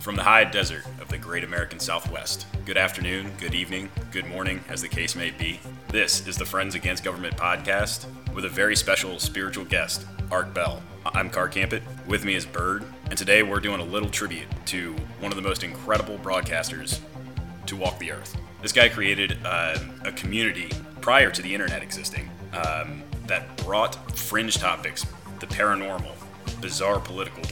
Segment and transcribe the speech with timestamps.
[0.00, 4.64] From the high desert of the great American Southwest, good afternoon, good evening, good morning,
[4.70, 5.60] as the case may be.
[5.88, 10.82] This is the Friends Against Government podcast with a very special spiritual guest, Art Bell.
[11.04, 14.94] I'm Car Campit, with me is Bird, and today we're doing a little tribute to
[15.20, 17.00] one of the most incredible broadcasters
[17.66, 18.38] to walk the earth.
[18.62, 20.70] This guy created uh, a community
[21.02, 25.04] prior to the internet existing um, that brought fringe topics,
[25.40, 26.14] the paranormal,
[26.62, 27.42] bizarre political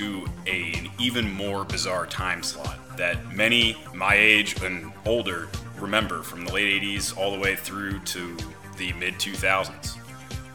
[0.00, 6.22] to a, an even more bizarre time slot that many my age and older remember
[6.22, 8.36] from the late 80s all the way through to
[8.78, 9.98] the mid 2000s.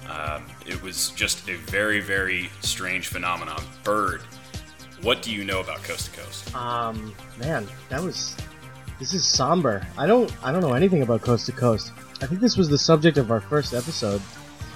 [0.09, 3.61] Um, it was just a very, very strange phenomenon.
[3.83, 4.21] Bird,
[5.01, 6.55] what do you know about Coast to Coast?
[6.55, 8.35] Um, man, that was.
[8.99, 9.85] This is somber.
[9.97, 10.31] I don't.
[10.43, 11.91] I don't know anything about Coast to Coast.
[12.21, 14.21] I think this was the subject of our first episode.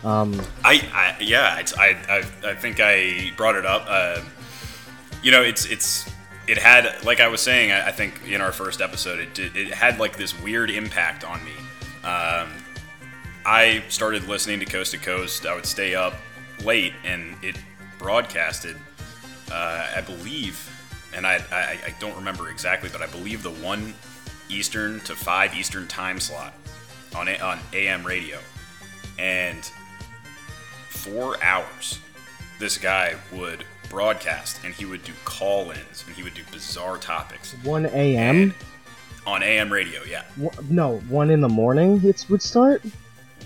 [0.03, 3.85] Um, I, I yeah, it's, I, I, I think I brought it up.
[3.87, 4.21] Uh,
[5.23, 6.09] you know, it's it's
[6.47, 7.71] it had like I was saying.
[7.71, 11.23] I, I think in our first episode, it did, it had like this weird impact
[11.23, 11.51] on me.
[12.03, 12.49] Um,
[13.45, 15.45] I started listening to Coast to Coast.
[15.45, 16.13] I would stay up
[16.63, 17.57] late, and it
[17.97, 18.77] broadcasted.
[19.51, 20.69] Uh, I believe,
[21.13, 23.93] and I, I I don't remember exactly, but I believe the one
[24.49, 26.53] Eastern to five Eastern time slot
[27.15, 28.39] on A- on AM radio,
[29.17, 29.63] and
[30.89, 31.99] four hours,
[32.59, 37.53] this guy would broadcast and he would do call-ins and he would do bizarre topics
[37.63, 38.53] 1 a.m.
[39.27, 40.01] On AM radio.
[40.07, 42.01] Yeah, Wha- No, one in the morning.
[42.03, 42.81] It would start.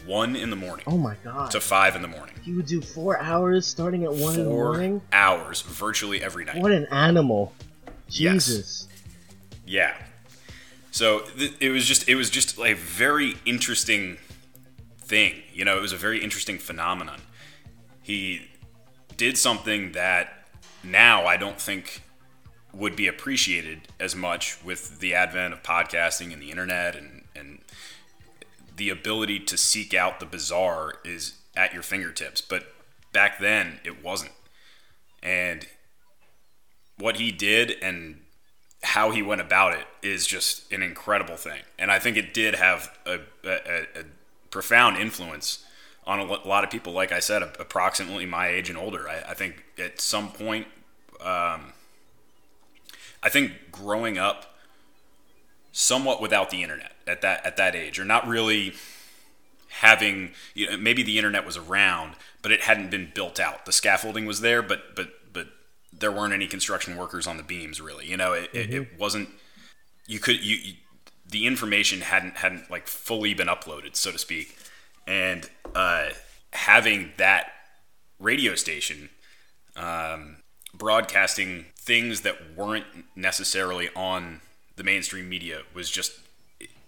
[0.06, 1.52] one in the morning Oh my god!
[1.52, 2.36] to five in the morning.
[2.42, 5.02] He would do four hours starting at one in the Four morning.
[5.12, 6.58] hours virtually every night.
[6.62, 7.54] What an animal!
[8.08, 8.46] Yes.
[8.46, 8.88] Jesus.
[9.66, 9.96] Yeah.
[10.92, 14.18] So th- it was just it was just a very interesting
[15.00, 15.42] thing.
[15.54, 17.22] You know, it was a very interesting phenomenon.
[18.02, 18.48] He
[19.18, 20.48] did something that
[20.84, 22.02] now I don't think
[22.74, 27.60] would be appreciated as much with the advent of podcasting and the internet and and
[28.76, 32.42] the ability to seek out the bizarre is at your fingertips.
[32.42, 32.74] But
[33.12, 34.32] back then it wasn't.
[35.22, 35.68] And
[36.98, 38.22] what he did and
[38.82, 41.62] how he went about it is just an incredible thing.
[41.80, 44.04] And I think it did have a, a, a
[44.50, 45.64] profound influence
[46.06, 46.94] on a lot of people.
[46.94, 49.08] Like I said, approximately my age and older.
[49.08, 50.68] I, I think at some point,
[51.22, 51.74] um,
[53.22, 54.56] I think growing up
[55.72, 58.74] somewhat without the internet at that at that age, or not really
[59.78, 63.66] having you know, maybe the internet was around, but it hadn't been built out.
[63.66, 65.48] The scaffolding was there, but but but
[65.92, 68.06] there weren't any construction workers on the beams really.
[68.06, 69.30] You know, it, it, it wasn't.
[70.06, 70.74] You could you, you
[71.26, 74.58] the information hadn't hadn't like fully been uploaded, so to speak,
[75.08, 76.10] and uh,
[76.52, 77.52] having that
[78.20, 79.10] radio station
[79.76, 80.38] um,
[80.74, 84.42] broadcasting things that weren't necessarily on
[84.76, 86.20] the mainstream media was just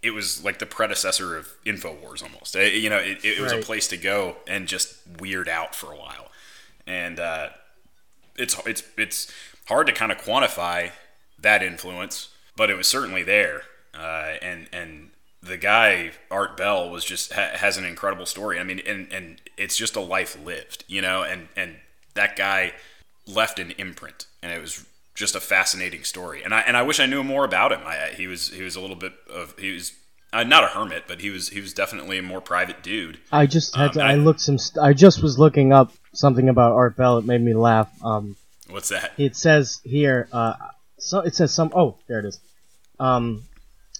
[0.01, 2.55] it was like the predecessor of Infowars almost.
[2.55, 5.91] Uh, you know, it, it was a place to go and just weird out for
[5.91, 6.29] a while,
[6.85, 7.49] and uh,
[8.37, 9.31] it's it's it's
[9.65, 10.91] hard to kind of quantify
[11.39, 13.63] that influence, but it was certainly there.
[13.97, 15.09] Uh, and and
[15.45, 18.59] the guy Art Bell was just ha- has an incredible story.
[18.59, 21.23] I mean, and and it's just a life lived, you know.
[21.23, 21.77] And and
[22.15, 22.73] that guy
[23.27, 26.43] left an imprint, and it was just a fascinating story.
[26.43, 27.81] And I and I wish I knew more about him.
[27.85, 29.93] I, he was he was a little bit of he was.
[30.33, 33.17] Uh, not a hermit, but he was he was definitely a more private dude.
[33.31, 34.01] I just had Um, to.
[34.03, 34.57] I- I looked some.
[34.57, 37.17] St- I just was looking up something about Art Bell.
[37.19, 37.87] It made me laugh.
[38.03, 38.35] Um,
[38.69, 39.13] What's that?
[39.17, 40.27] it says here.
[40.33, 40.55] Uh,
[40.99, 41.71] so it says some.
[41.73, 42.41] Oh, there it is.
[42.99, 43.43] Um,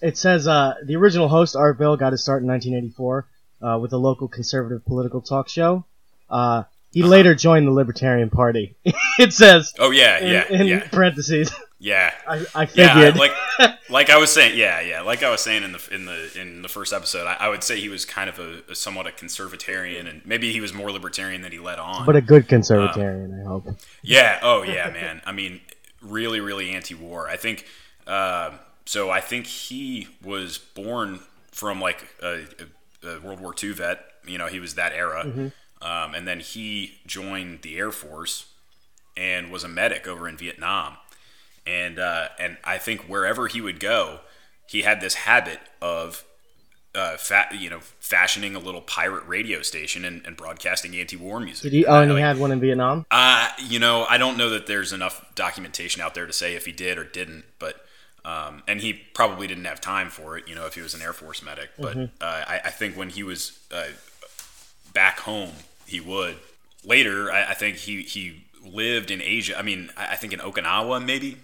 [0.02, 3.26] it says uh, the original host Art Bell got his start in 1984
[3.62, 5.86] uh, with a local conservative political talk show.
[6.30, 7.10] Uh, he Uh-huh.
[7.10, 8.76] later joined the Libertarian Party.
[9.20, 11.52] it says Oh yeah, in, yeah, in yeah, parentheses.
[11.80, 12.14] yeah.
[12.28, 13.18] I, I Yeah, figured.
[13.18, 13.32] like
[13.90, 15.02] like I was saying, yeah, yeah.
[15.02, 17.64] Like I was saying in the in the in the first episode, I, I would
[17.64, 20.90] say he was kind of a, a somewhat a conservatarian, and maybe he was more
[20.92, 22.06] libertarian than he let on.
[22.06, 23.68] but a good conservatarian, I hope.
[24.02, 25.22] yeah, oh yeah, man.
[25.26, 25.60] I mean,
[26.02, 27.28] really, really anti-war.
[27.30, 27.66] I think.
[28.08, 28.52] Uh,
[28.86, 31.20] so I think he was born
[31.52, 32.46] from like a,
[33.04, 34.00] a, a World War II vet.
[34.28, 35.52] You know, he was that era,
[35.82, 38.48] um, and then he joined the Air Force
[39.18, 40.98] and was a medic over in Vietnam.
[41.68, 44.20] And uh, and I think wherever he would go,
[44.68, 46.24] he had this habit of
[46.94, 51.64] uh, fa- you know fashioning a little pirate radio station and, and broadcasting anti-war music.
[51.64, 51.86] Did he?
[51.86, 53.06] Oh, and he Like, had one in Vietnam.
[53.12, 56.66] uh, you know, I don't know that there's enough documentation out there to say if
[56.66, 57.76] he did or didn't, but
[58.26, 60.48] um, and he probably didn't have time for it.
[60.48, 63.10] You know, if he was an Air Force medic, but uh, I, I think when
[63.10, 63.86] he was uh,
[64.94, 65.52] back home,
[65.86, 66.38] he would.
[66.84, 69.58] Later, I, I think he he lived in Asia.
[69.58, 71.38] I mean, I, I think in Okinawa maybe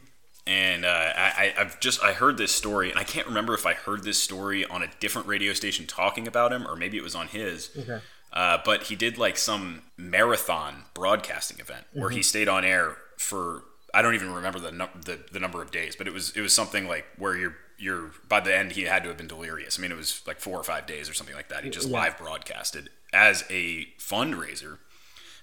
[0.47, 3.73] and uh, I, I've just I heard this story, and I can't remember if I
[3.73, 7.13] heard this story on a different radio station talking about him, or maybe it was
[7.13, 7.69] on his.
[7.77, 7.99] Okay.
[8.33, 12.17] Uh, but he did like some marathon broadcasting event where Mm-hmm.
[12.17, 13.63] he stayed on air for
[13.93, 16.41] I don't even remember the, num- the the number of days, but it was it
[16.41, 19.77] was something like where you're you're by the end he had to have been delirious.
[19.77, 21.63] I mean, it was like four or five days or something like that.
[21.63, 21.97] He just Yeah.
[21.99, 24.77] live broadcasted as a fundraiser.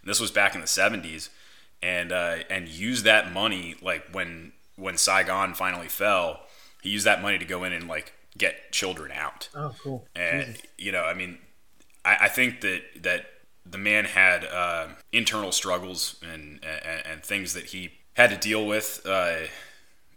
[0.02, 1.28] And this was back in the '70s,
[1.82, 6.40] and uh, and used that money like when when Saigon finally fell,
[6.82, 9.48] he used that money to go in and like get children out.
[9.54, 10.06] Oh, cool.
[10.14, 11.38] And you know, I mean,
[12.04, 13.26] I, I think that that
[13.66, 18.66] the man had uh, internal struggles and, and and things that he had to deal
[18.66, 19.36] with uh,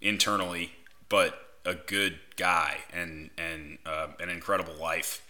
[0.01, 0.71] internally,
[1.07, 5.25] but a good guy and and uh, an incredible life,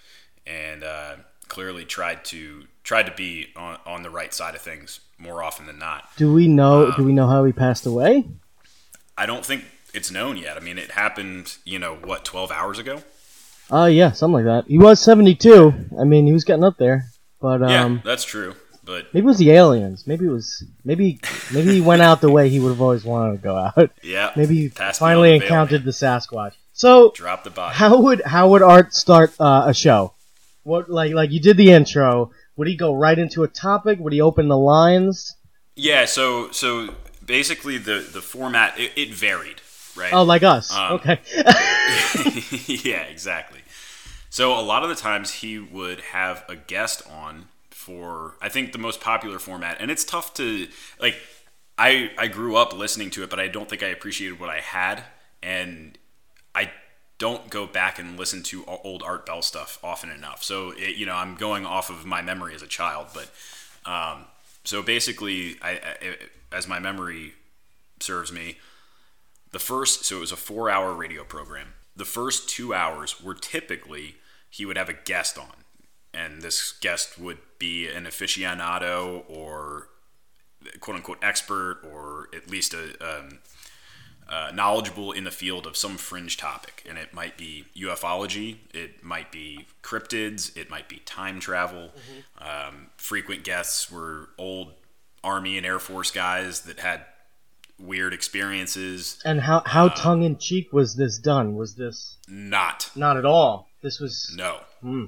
[0.48, 1.16] and uh,
[1.50, 5.66] clearly tried to tried to be on, on the right side of things more often
[5.68, 6.10] than not.
[6.16, 6.88] Do we know?
[6.88, 8.26] Uh, do we know how he passed away?
[9.18, 10.56] I don't think it's known yet.
[10.56, 13.04] I mean, it happened, you know, what, 12 hours ago?
[13.72, 14.70] Uh, yeah, something like that.
[14.70, 15.74] He was 72.
[16.00, 17.06] I mean, he was getting up there.
[17.42, 18.56] But, yeah, um, that's true.
[18.92, 20.06] But maybe it was the aliens.
[20.06, 21.22] Maybe it was, maybe,
[21.54, 23.90] maybe he went out the way he would have always wanted to go out.
[24.04, 26.54] yeah, Maybe he finally the encountered the Sasquatch.
[26.74, 27.74] So, drop the body.
[27.76, 30.14] how would, how would Art start, uh, a show?
[30.64, 32.32] What, like, like you did the intro.
[32.58, 33.98] Would he go right into a topic?
[34.00, 35.36] Would he open the lines?
[35.76, 36.94] Yeah, so so
[37.26, 39.62] basically the the format it, it varied,
[39.96, 40.14] right?
[40.14, 40.72] Oh, like us.
[40.72, 41.20] Um, okay.
[42.68, 43.62] yeah, exactly.
[44.30, 47.48] So a lot of the times he would have a guest on
[47.82, 50.68] for I think the most popular format, and it's tough to
[51.00, 51.16] like.
[51.78, 54.60] I I grew up listening to it, but I don't think I appreciated what I
[54.60, 55.04] had,
[55.42, 55.98] and
[56.54, 56.72] I
[57.18, 60.44] don't go back and listen to old Art Bell stuff often enough.
[60.44, 63.32] So it, you know, I'm going off of my memory as a child, but
[63.86, 64.26] um,
[64.64, 66.18] so basically, I, I
[66.52, 67.34] as my memory
[68.00, 68.58] serves me,
[69.52, 73.34] the first so it was a four hour radio program the first two hours were
[73.34, 74.16] typically
[74.50, 75.61] he would have a guest on
[76.14, 79.88] and this guest would be an aficionado or
[80.80, 83.40] quote unquote expert or at least a um,
[84.30, 89.04] uh, knowledgeable in the field of some fringe topic and it might be ufology it
[89.04, 91.92] might be cryptids it might be time travel
[92.38, 94.74] um, frequent guests were old
[95.24, 97.02] army and air force guys that had
[97.82, 101.56] weird experiences and how, how uh, tongue in cheek was this done?
[101.56, 103.68] Was this not not at all?
[103.82, 104.60] This was, No.
[104.82, 105.06] Hmm.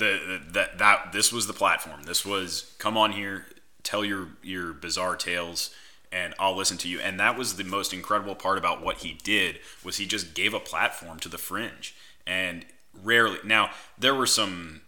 [0.00, 2.02] The, the that that this was the platform.
[2.04, 3.46] This was come on here,
[3.82, 5.70] tell your your bizarre tales,
[6.10, 7.00] and I'll listen to you.
[7.00, 10.54] And that was the most incredible part about what he did was he just gave
[10.54, 11.94] a platform to the fringe.
[12.26, 12.64] And
[13.02, 14.82] rarely now there were some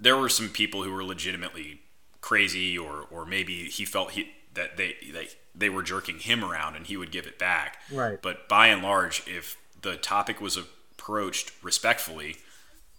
[0.00, 1.80] there were some people who were legitimately
[2.20, 6.76] crazy or or maybe he felt he that they they they were jerking him around
[6.76, 7.78] and he would give it back.
[7.92, 8.20] Right.
[8.20, 12.36] But by and large, if the topic was approached respectfully,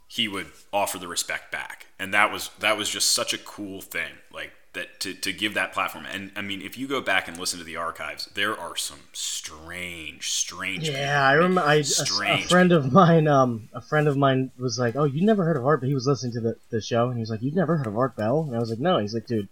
[0.08, 1.88] he would offer the respect back.
[2.00, 4.14] And that was that was just such a cool thing.
[4.32, 6.06] Like that to, to give that platform.
[6.06, 9.00] And I mean, if you go back and listen to the archives, there are some
[9.12, 11.62] strange, strange Yeah, I remember.
[11.62, 15.04] I, a, a Strange friend of mine, um, a friend of mine was like, "Oh,
[15.04, 17.22] you never heard of Art?" But he was listening to the, the show, and he
[17.22, 19.28] was like, "You've never heard of Art Bell?" And I was like, "No." He's like,
[19.28, 19.50] "Dude,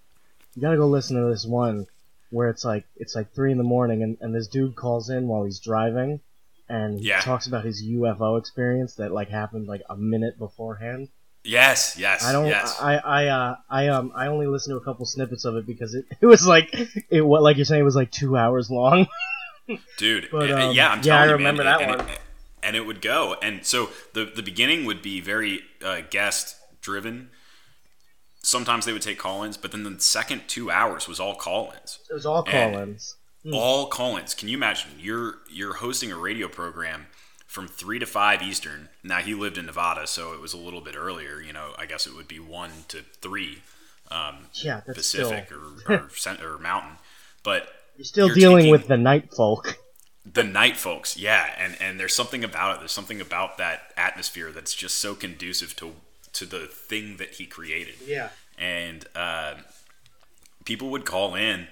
[0.55, 1.87] you gotta go listen to this one
[2.29, 5.27] where it's like it's like three in the morning, and, and this dude calls in
[5.27, 6.19] while he's driving,
[6.69, 7.21] and he Yeah.
[7.21, 11.09] talks about his UFO experience that like happened like a minute beforehand.
[11.43, 12.47] Yes, yes, I don't.
[12.47, 12.75] yes.
[12.81, 15.93] I I uh I um I only listened to a couple snippets of it because
[15.93, 16.73] it, it was like
[17.09, 19.07] it what like you're saying it was like two hours long.
[19.97, 20.27] dude.
[20.31, 22.09] But, um, yeah, I'm yeah, I telling you, remember man, that and one.
[22.09, 22.19] It,
[22.63, 27.29] and it would go, and so the the beginning would be very uh, guest driven.
[28.41, 31.99] Sometimes they would take call-ins, but then the second two hours was all call-ins.
[32.09, 32.99] It was all And-
[33.51, 33.63] call-ins.
[33.63, 34.33] All call-ins.
[34.33, 34.91] Can you imagine?
[34.99, 37.07] You're you're hosting a radio program
[37.47, 38.89] from three to five Eastern.
[39.03, 41.39] Now he lived in Nevada, so it was a little bit earlier.
[41.41, 43.59] You know, I guess it would be one to three
[44.11, 45.59] um, Yeah, Pacific still.
[45.87, 46.09] or,
[46.43, 46.97] or, or Mountain,
[47.43, 49.77] but You're still You're dealing with the night folk.
[50.31, 54.51] the night folks yeah and and there's something about it there's something about that atmosphere
[54.51, 55.93] that's just so conducive to
[56.33, 58.29] to the thing that he created Yeah.
[58.57, 59.53] and uh,
[60.65, 61.67] people would call in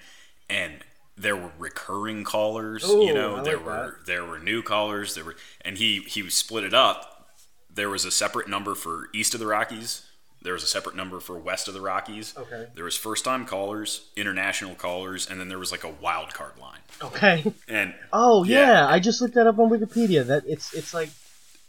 [0.50, 0.74] and
[1.18, 5.14] there were recurring callers Ooh, you know I there like were there were new callers
[5.16, 7.30] there were and he he split it up
[7.74, 10.08] there was a separate number for east of the rockies
[10.42, 12.68] there was a separate number for west of the rockies Okay.
[12.76, 16.58] there was first time callers international callers and then there was like a wild card
[16.60, 17.44] line Okay.
[17.68, 18.68] and Oh yeah.
[18.68, 18.88] Yeah.
[18.88, 20.26] I just looked that up on Wikipedia.
[20.26, 21.10] That it's it's like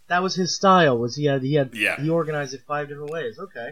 [0.09, 0.99] that was his style.
[0.99, 2.01] Was he had he had Yeah.
[2.01, 3.39] he organized it five different ways.
[3.39, 3.71] Okay.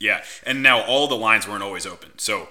[0.00, 2.18] Yeah, and now all the lines weren't always open.
[2.18, 2.48] So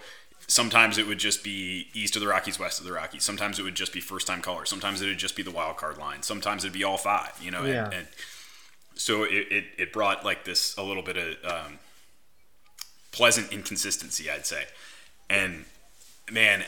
[0.51, 3.23] sometimes it would just be east of the Rockies, west of the Rockies.
[3.23, 4.69] Sometimes it would just be first time callers.
[4.69, 6.21] Sometimes it would just be the wild card line.
[6.23, 7.31] Sometimes it'd be all five.
[7.41, 7.85] You know, Yeah.
[7.85, 8.07] and, and
[8.95, 11.79] so it, it, it brought like this a little bit of um,
[13.11, 14.65] pleasant inconsistency, I'd say.
[15.29, 15.65] And
[16.29, 16.65] man,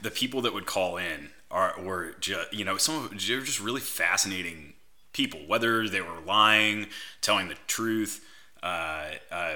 [0.00, 3.40] the people that would call in are were just you know some of they were
[3.40, 4.74] just really fascinating
[5.12, 6.86] people, whether they were lying,
[7.22, 8.24] telling the truth,
[8.62, 9.54] uh, uh,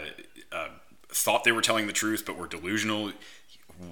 [0.50, 0.68] uh,
[1.08, 3.12] thought they were telling the truth but were delusional.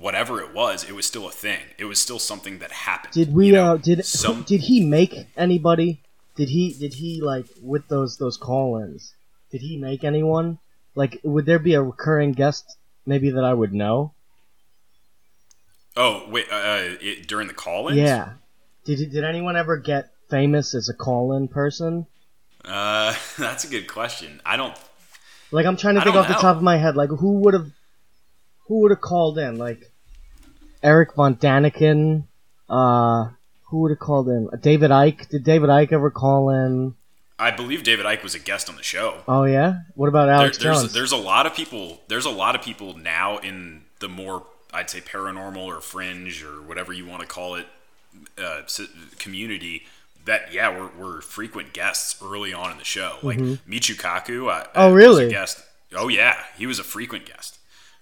[0.00, 1.60] Whatever it was, it was still a thing.
[1.78, 3.14] It was still something that happened.
[3.14, 3.48] Did we?
[3.48, 3.74] you know?
[3.74, 6.02] uh, did some did he make anybody?
[6.36, 6.74] Did he?
[6.74, 9.14] Did he like with those those call-ins?
[9.50, 10.58] Did he make anyone?
[10.94, 12.76] Like, would there be a recurring guest
[13.06, 14.12] maybe that I would know?
[15.96, 17.98] oh wait uh, it, during the call-ins?
[17.98, 18.34] Yeah.
[18.84, 22.06] Did did anyone ever get famous as a call-in person?
[22.64, 24.40] Uh, that's a good question.
[24.46, 24.76] I don't.
[25.50, 26.94] Like, I'm trying to think off the top of my head.
[26.94, 27.70] Like, who would have
[28.68, 29.58] who would have called in?
[29.58, 29.90] Like,
[30.82, 32.24] Erich von Däniken.
[32.68, 33.30] Uh,
[33.70, 34.48] who would have called in?
[34.60, 35.28] David Icke.
[35.28, 36.94] Did David Icke ever call in?
[37.38, 39.22] I believe David Icke was a guest on the show.
[39.28, 39.80] Oh yeah.
[39.94, 40.92] What about There, Alex there's Jones?
[40.92, 42.00] there's a lot of people.
[42.08, 46.60] There's a lot of people now in the more I'd say paranormal or fringe or
[46.62, 47.66] whatever you want to call it
[48.42, 48.62] uh,
[49.18, 49.82] community
[50.24, 53.18] that yeah we're, we're frequent guests early on in the show.
[53.22, 54.50] Like Michio Kaku.
[54.50, 54.70] I, Mm-hmm.
[54.74, 55.28] Oh, I really?
[55.30, 55.62] guest.
[55.94, 57.57] Oh yeah, he was a frequent guest.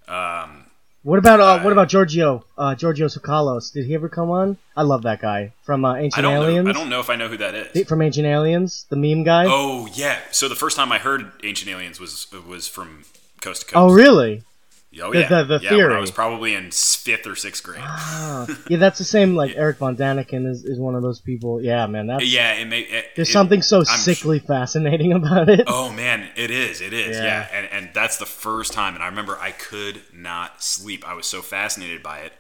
[0.09, 0.65] Um,
[1.03, 2.45] What about uh, Uh, what about Giorgio?
[2.59, 3.73] Uh, Giorgio Tsoukalos.
[3.73, 4.57] Did he ever come on?
[4.77, 6.65] I love that guy from uh, I Ancient don't Aliens.
[6.65, 6.71] know.
[6.71, 7.89] I don't know if I know who that is.
[7.89, 9.47] From Ancient Aliens, the meme guy.
[9.49, 10.19] Oh yeah.
[10.33, 13.05] So the first time I heard Ancient Aliens was was from
[13.41, 13.77] Coast to Coast.
[13.77, 14.43] Oh, really?
[15.03, 15.29] Oh The- yeah.
[15.29, 16.01] the- the yeah, when I theory.
[16.01, 17.81] was probably in fifth or sixth grade.
[17.85, 19.35] Ah, yeah, that's the same.
[19.37, 21.61] Like Erich von Däniken is, is one of those people.
[21.63, 22.07] Yeah, man.
[22.07, 22.81] That's yeah, it may.
[22.81, 25.65] It, there's it- something so I'm sickly fascinating about it.
[25.67, 26.81] Oh man, it is.
[26.81, 27.17] It is.
[27.17, 27.25] Yeah.
[27.25, 27.49] Yeah.
[27.53, 31.07] And and that's the first time and I remember I could not sleep.
[31.09, 32.33] I was so fascinated by it.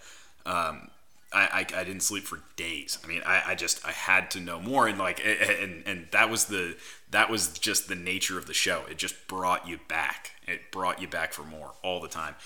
[0.44, 0.88] Um
[1.36, 2.98] I, I, I didn't sleep for days.
[3.04, 6.30] I mean, I, I just I had to know more, and like, and and that
[6.30, 6.76] was the
[7.10, 8.84] that was just the nature of the show.
[8.90, 10.32] It just brought you back.
[10.46, 12.36] It brought you back for more all the time,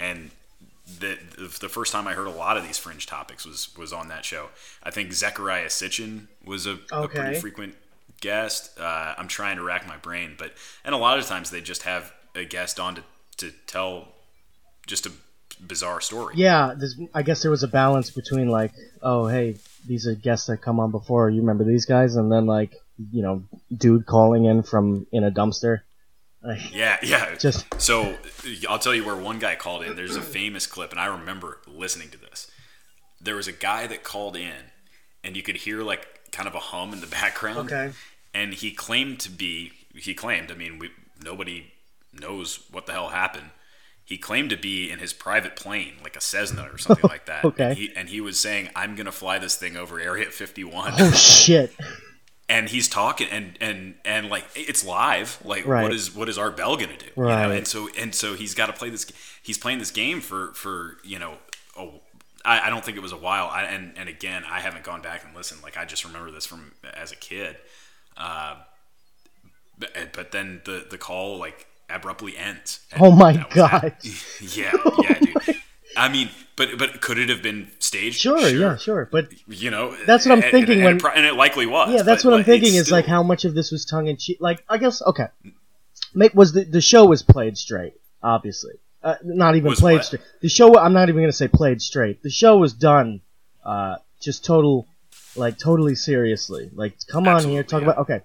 [0.00, 0.32] and
[0.98, 1.16] the
[1.60, 4.24] the first time I heard a lot of these fringe topics was was on that
[4.24, 4.48] show.
[4.82, 7.76] I think Zechariah Sitchin was a, a pretty frequent
[8.20, 8.78] guest.
[8.80, 10.54] Uh, I'm trying to rack my brain, but
[10.84, 13.02] and a lot of times they just have a guest on to,
[13.36, 14.08] to tell
[14.88, 15.12] just a
[15.66, 16.34] bizarre story.
[16.36, 16.74] Yeah,
[17.14, 20.80] I guess there was a balance between like, oh hey, these are guests that come
[20.80, 21.30] on before.
[21.30, 22.74] You remember these guys, and then like,
[23.12, 23.42] you know,
[23.76, 25.80] dude calling in from in a dumpster.
[26.42, 27.34] Like, Yeah, yeah.
[27.38, 28.16] Just- so
[28.68, 29.94] I'll tell you where one guy called in.
[29.96, 32.50] There's a famous clip, and I remember listening to this.
[33.20, 34.70] There was a guy that called in,
[35.22, 37.70] and you could hear like kind of a hum in the background.
[37.72, 37.92] Okay.
[38.32, 39.72] And he claimed to be.
[39.94, 40.50] He claimed.
[40.50, 40.90] I mean, we
[41.22, 41.72] nobody
[42.12, 43.50] knows what the hell happened.
[44.10, 47.44] He claimed to be in his private plane, like a Cessna or something like that.
[47.50, 47.64] Okay.
[47.70, 51.10] And he, and he was saying, "I'm gonna fly this thing over Area 51." oh
[51.12, 51.72] shit.
[52.48, 55.84] and he's talking and and and like it's live like Right.
[55.84, 57.46] what is what is art bell gonna do you Right.
[57.46, 57.50] know?
[57.54, 59.06] and so and so he's got to play this
[59.44, 61.34] he's playing this game for for you know
[61.78, 62.00] oh
[62.44, 65.00] I, I don't think it was a while I, and and again i haven't gone
[65.00, 67.56] back and listened like i just remember this from as a kid
[68.16, 68.56] uh
[69.78, 73.80] but, but then the the call like abruptly ends And Oh my that was that.
[73.82, 73.96] God.
[74.56, 75.56] yeah yeah dude
[75.96, 79.08] i mean but but could it have been staged Sure, yeah, sure.
[79.10, 81.34] But you know That's what I'm and- thinking and, when- and, it pro- and it
[81.34, 84.08] likely was yeah, that's what I'm thinking is like how much of this was tongue
[84.08, 84.38] in cheek.
[84.40, 85.28] Like, I guess okay,
[86.14, 88.74] Make was the the show was played straight, obviously.
[89.02, 90.04] Uh, not even Was played what?
[90.04, 90.22] straight.
[90.42, 92.22] The show I'm not even gonna say played straight.
[92.22, 93.22] The show was done,
[93.64, 94.86] uh, just total,
[95.36, 96.68] like totally seriously.
[96.74, 97.88] Like, come on here, talk yeah.
[97.88, 98.20] about okay.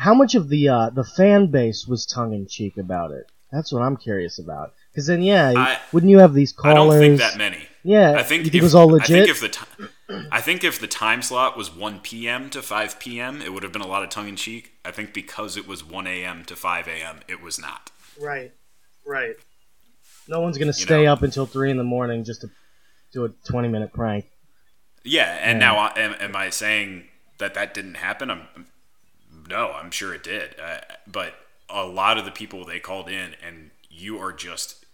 [0.00, 3.26] How much of the uh, the fan base was tongue in cheek about it?
[3.52, 4.72] That's what I'm curious about.
[4.90, 6.74] Because then, yeah, I- wouldn't you have these callers?
[6.74, 7.00] I callers?
[7.00, 7.66] don't think that many.
[7.82, 9.28] Yeah, I think you if, it was all I think legit.
[9.28, 12.48] if the ti- I think if the time slot was 1 p.m.
[12.50, 14.72] to 5 p.m., it would have been a lot of tongue in cheek.
[14.84, 16.44] I think because it was 1 a.m.
[16.46, 17.90] to 5 a.m., it was not.
[18.20, 18.52] Right,
[19.06, 19.34] right.
[20.28, 21.12] No one's gonna stay know.
[21.12, 22.50] up until three in the morning just to
[23.12, 24.24] do a twenty minute prank.
[25.04, 25.66] Yeah, and Yeah.
[25.66, 27.04] now I, am, am I saying
[27.38, 28.30] that that didn't happen?
[28.30, 28.46] I'm
[29.50, 30.54] no, I'm sure it did.
[30.58, 31.34] Uh, but
[31.68, 34.84] a lot of the people they called in, and you are just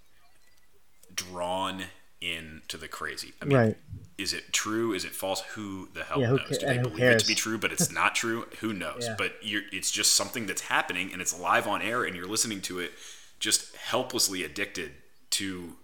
[1.14, 1.84] drawn
[2.20, 3.32] into the crazy.
[3.40, 3.76] I mean, Right.
[4.18, 4.92] is it true?
[4.92, 5.40] Is it false?
[5.54, 6.48] Who the hell Yeah, who knows?
[6.48, 8.46] ca- Do they believe it to be true, but it's not true?
[8.60, 9.04] Who knows?
[9.06, 9.14] Yeah.
[9.18, 12.60] But you're, it's just something that's happening, and it's live on air, and you're listening
[12.62, 12.92] to it,
[13.38, 14.92] just helplessly addicted
[15.30, 15.76] to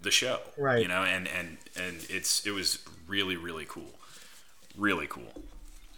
[0.00, 0.40] the show.
[0.58, 0.82] Right.
[0.82, 3.92] You know, and and and it's it was really really cool,
[4.76, 5.32] really cool.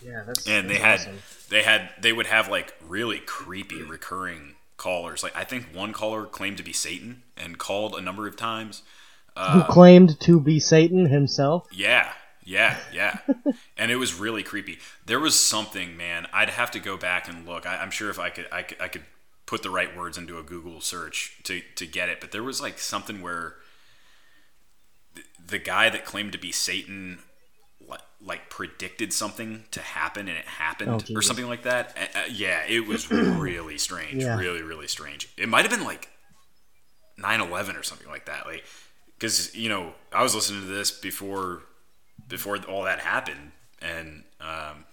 [0.05, 1.19] Yeah, that's And they had awesome.
[1.49, 5.23] they had they would have like really creepy recurring callers.
[5.23, 8.83] Like I think one caller claimed to be Satan and called a number of times.
[9.37, 11.67] Who uh, claimed to be Satan himself?
[11.73, 12.13] Yeah,
[12.45, 13.19] yeah, yeah.
[13.77, 14.79] and it was really creepy.
[15.07, 16.29] There was something, man.
[16.33, 17.67] I'd have to go back and look.
[17.67, 19.03] I, I'm sure if I could, I could, I could
[19.47, 22.21] put the right words into a Google search to to get it.
[22.21, 23.57] But there was like something where
[25.15, 27.19] the, the guy that claimed to be Satan
[28.21, 31.97] like, predicted something to happen and it happened Oh, or something like that.
[32.15, 34.23] Uh, yeah, it was really strange.
[34.23, 34.39] Yeah.
[34.39, 35.29] Really, really strange.
[35.37, 36.09] It might have been like
[37.19, 38.47] 9/11 or something like that.
[38.47, 38.65] Like
[39.19, 41.63] because you know I was listening to this before
[42.29, 44.85] before all that happened, and um,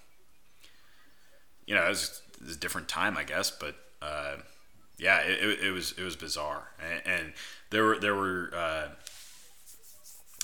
[1.66, 3.52] you know it was, it was a different time, I guess.
[3.52, 4.38] But uh,
[4.98, 7.34] yeah, it, it, it was it was bizarre, and, and
[7.72, 8.88] there were there were uh,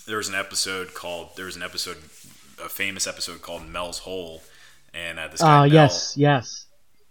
[0.06, 1.98] there was an episode called there was an episode
[2.64, 4.42] a famous episode called Mel's Hole,
[4.94, 6.66] and uh, this guy Ah, Mel yes, yes.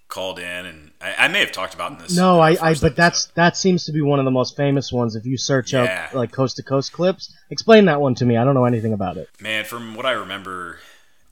[0.08, 2.16] called in, and I, I may have talked about in this.
[2.16, 4.92] No, in I, I, but that's that seems to be one of the most famous
[4.92, 5.16] ones.
[5.16, 6.06] If you search Yeah.
[6.08, 8.36] up like coast to coast clips, explain that one to me.
[8.36, 9.28] I don't know anything about it.
[9.40, 10.78] Man, from what I remember,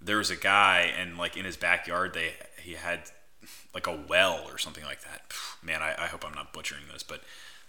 [0.00, 3.00] there was a guy, and like in his backyard, they he had
[3.74, 5.32] like a well or something like that.
[5.62, 7.20] Man, I, I hope I'm not butchering this, but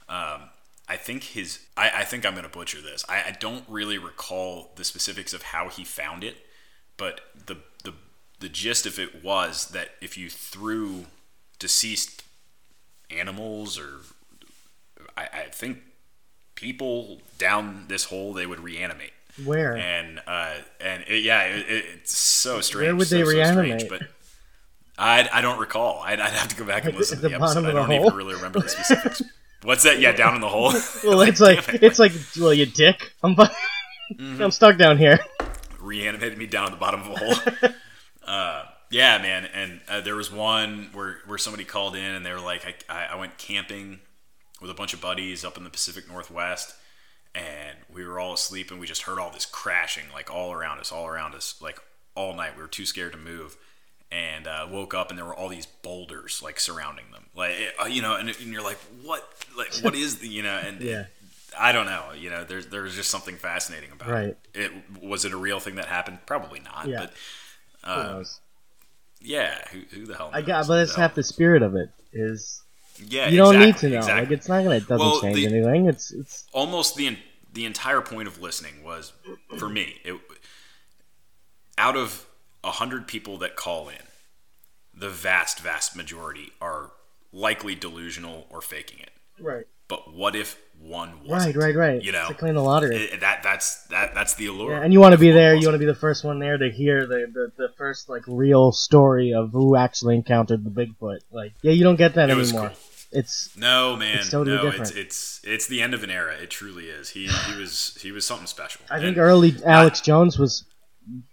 [0.08, 0.50] um,
[0.88, 3.04] I think his I, I think I'm gonna butcher this.
[3.10, 6.38] I, I don't really recall the specifics of how he found it,
[6.98, 7.94] but the the
[8.40, 11.06] the gist of it was that if you threw
[11.58, 12.24] deceased
[13.10, 14.02] animals or
[15.18, 15.80] I, I think
[16.56, 19.14] people down this hole, they would reanimate
[19.44, 19.76] Where?
[19.76, 22.86] and uh, and it, yeah, it, it, it's so strange.
[22.86, 23.90] Where would so, they so strange, reanimate?
[23.90, 24.02] but
[24.98, 26.02] I I don't recall.
[26.04, 27.80] I'd, I'd have to go back and listen the to the bottom episode.
[27.80, 29.22] I the don't even really remember the specifics.
[29.66, 30.00] What's that?
[30.00, 30.72] Yeah, down in the hole.
[31.04, 33.12] well, it's like it, it's like well, you dick.
[33.24, 33.46] I'm bu-
[34.14, 34.42] Mm-hmm.
[34.42, 35.20] I'm stuck down here.
[35.80, 37.72] reanimated me down at the bottom of a hole.
[38.28, 39.46] uh, yeah, man.
[39.46, 42.94] And uh, there was one where, where somebody called in and they were like, I,
[42.94, 44.00] I, I went camping
[44.62, 46.76] with a bunch of buddies up in the Pacific Northwest,
[47.34, 50.80] and we were all asleep and we just heard all this crashing, like all around
[50.80, 51.80] us, all around us, like
[52.16, 52.56] all night.
[52.56, 53.58] We were too scared to move.
[54.12, 57.86] And uh, woke up and there were all these boulders like surrounding them, like uh,
[57.86, 61.06] you know, and, and you're like, what, like what is the, you know, and Yeah.
[61.60, 62.12] I don't know.
[62.18, 64.28] You know, there's there's just something fascinating about Right.
[64.28, 64.38] it.
[64.54, 66.20] It was it a real thing that happened?
[66.26, 66.88] Probably not.
[66.88, 67.00] Yeah.
[67.00, 67.14] But
[67.86, 68.40] Who um, knows?
[69.22, 70.30] yeah, who, who the hell?
[70.34, 71.90] I got, but that's the half the spirit of it.
[72.14, 72.62] Is
[73.08, 73.98] Yeah, you don't need to know.
[73.98, 74.22] Exactly.
[74.26, 74.76] Like it's not gonna.
[74.76, 75.88] It doesn't Well, change the- anything.
[75.88, 77.18] It's it's almost the
[77.54, 79.14] the entire point of listening was
[79.58, 79.96] for me.
[80.06, 80.16] It
[81.78, 82.26] out of
[82.66, 83.96] a hundred people that call in,
[84.94, 86.92] the vast vast majority are
[87.32, 89.12] likely delusional or faking it.
[89.40, 91.56] right, But what if one right, wasn't?
[91.58, 92.02] right, right.
[92.04, 92.96] You know, it's like playing the lottery.
[92.96, 94.72] It- that that's that that's the allure.
[94.72, 95.52] Yeah, and you want to be there.
[95.54, 95.74] You wasn't.
[95.74, 98.72] want to be the first one there to hear the, the, the first like real
[98.72, 101.20] story of who actually encountered the Bigfoot.
[101.32, 102.70] Like, yeah, you don't get that It was anymore.
[102.70, 102.78] cool.
[103.12, 104.92] It's No man, It's totally no, different.
[104.92, 106.36] it's it's it's the end of an era.
[106.36, 107.10] It truly is.
[107.10, 108.82] He he was he was something special.
[108.90, 110.66] I think early Alex Jones was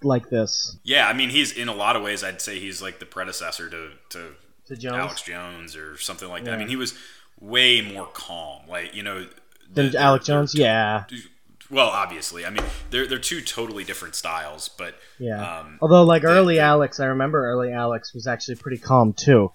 [0.02, 2.22] like this yeah, I mean he's in a lot of ways.
[2.22, 4.34] I'd say he's like the predecessor to to
[4.66, 4.94] to Jones.
[4.96, 6.50] Alex Jones or something like that.
[6.50, 6.56] Yeah.
[6.56, 6.94] I mean he was
[7.40, 8.62] way more calm.
[8.68, 9.26] Like you know,
[9.72, 11.04] Than the- Alex they're- Jones, yeah,
[11.70, 15.60] Well, obviously, I mean they're they're two totally different styles, but yeah.
[15.60, 19.50] um, Although like early the- Alex, I remember early Alex was actually pretty calm too.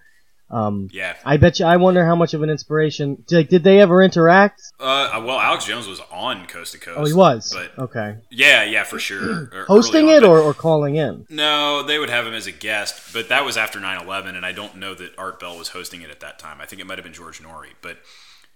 [0.50, 1.16] Um, yeah.
[1.26, 1.66] I bet you.
[1.66, 3.24] I wonder how much of an inspiration.
[3.30, 4.62] Like, did they ever interact?
[4.80, 6.98] Uh, well, Alex Jones was on Coast to Coast.
[6.98, 7.54] Oh, he was.
[7.54, 9.50] but okay, yeah, yeah, for sure.
[9.68, 11.26] Hosting early on, it or, or calling in.
[11.30, 14.54] No, they would have him as a guest, but that was after 9/11, and I
[14.54, 16.62] don't know that Art Bell was hosting it at that time.
[16.62, 17.98] I think it might have been George Noory, but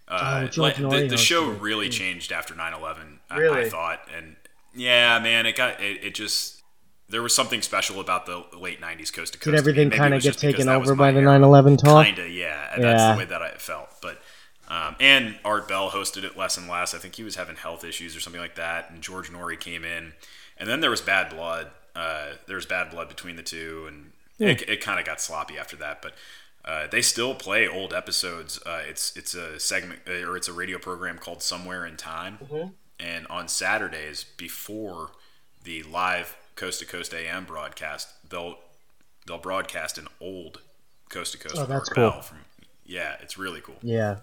[0.07, 1.59] uh, Oh, like, the, the show it.
[1.61, 3.19] really changed after 9/11.
[3.29, 4.37] I, I thought, and
[4.73, 6.60] yeah, man, it got it, it just
[7.11, 9.45] there was something special about the late 90s coast to coast.
[9.51, 11.37] Did everything kind of get taken over by the era.
[11.39, 12.05] 9/11 talk?
[12.05, 12.69] Kinda, yeah.
[12.77, 13.11] That's Yeah.
[13.13, 13.89] the way that I felt.
[14.01, 14.21] But
[14.67, 16.93] um, and Art Bell hosted it less and less.
[16.93, 18.89] I think he was having health issues or something like that.
[18.89, 20.13] And George Noory came in,
[20.57, 21.71] and then there was bad blood.
[21.93, 25.57] Uh, there was bad blood between the two, and it, it kind of got sloppy
[25.57, 26.01] after that.
[26.01, 26.13] But
[26.63, 28.59] uh, they still play old episodes.
[28.65, 32.39] Uh, it's it's a segment uh, or it's a radio program called Somewhere in Time,
[32.97, 35.11] and on Saturdays before
[35.65, 38.57] the live Coast to Coast AM broadcast, they'll
[39.27, 40.61] they'll broadcast an old
[41.09, 41.57] Coast to Coast.
[41.57, 42.11] Oh, that's cool.
[42.21, 42.39] From,
[42.85, 43.77] yeah, it's really cool.
[43.81, 44.17] Yeah.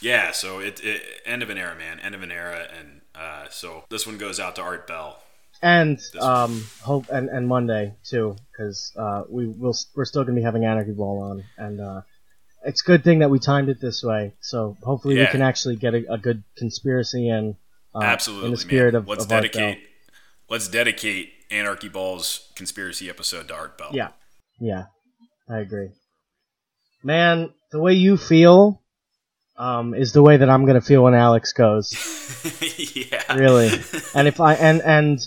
[0.00, 3.46] Yeah, so it, it end of an era, man, end of an era, and uh,
[3.50, 5.20] so this one goes out to Art Bell.
[5.60, 10.42] And um, hope and, and Monday too, because uh, we will we're still gonna be
[10.42, 12.02] having Anarchy Ball on, and uh,
[12.64, 14.34] it's a good thing that we timed it this way.
[14.40, 17.56] So hopefully we can actually get a, a good conspiracy in.
[17.92, 19.02] Uh, Absolutely, in the spirit man.
[19.02, 19.80] of, let's of dedicate
[20.48, 23.90] let's dedicate Anarchy Ball's conspiracy episode to Art Bell.
[23.92, 24.08] Yeah,
[24.60, 24.86] yeah,
[25.48, 25.90] I agree.
[27.02, 28.82] Man, the way you feel
[29.56, 31.92] um, is the way that I'm gonna feel when Alex goes.
[32.94, 33.34] yeah.
[33.34, 33.70] Really.
[34.14, 35.20] And if I and and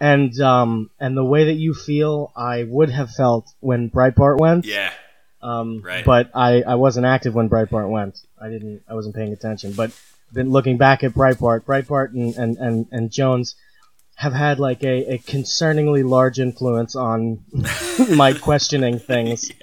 [0.00, 4.64] and um and the way that you feel, I would have felt when Breitbart went.
[4.64, 4.92] Yeah.
[5.42, 6.04] Um, Right.
[6.04, 8.18] But I, I wasn't active when Breitbart went.
[8.40, 8.82] I didn't.
[8.88, 9.72] I wasn't paying attention.
[9.72, 9.90] But
[10.32, 13.56] been looking back at Breitbart, Breitbart and, and, and, and Jones
[14.16, 17.40] have had like a, a concerningly large influence on
[18.16, 19.50] my questioning things.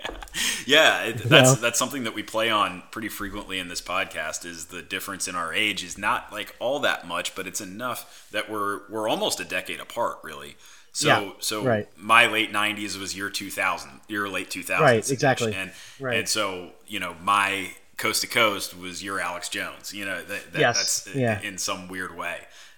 [0.65, 1.55] Yeah, it, that's know?
[1.55, 4.45] that's something that we play on pretty frequently in this podcast.
[4.45, 8.29] Is the difference in our age is not like all that much, but it's enough
[8.31, 10.55] that we're we're almost a decade apart, really.
[10.93, 11.89] So Yeah, so right.
[11.97, 15.53] my late '90s was year 2000, your late 2000s, Right, exactly.
[15.53, 16.19] and Right.
[16.19, 19.93] and so you know my coast to coast was your Alex Jones.
[19.93, 21.41] You know that, that Yes, that's yeah.
[21.41, 22.37] in some weird way,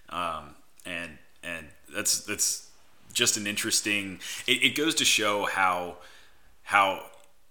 [0.09, 0.55] um,
[0.85, 2.69] and and that's that's
[3.13, 4.19] just an interesting.
[4.47, 5.97] It, it goes to show how
[6.63, 7.05] how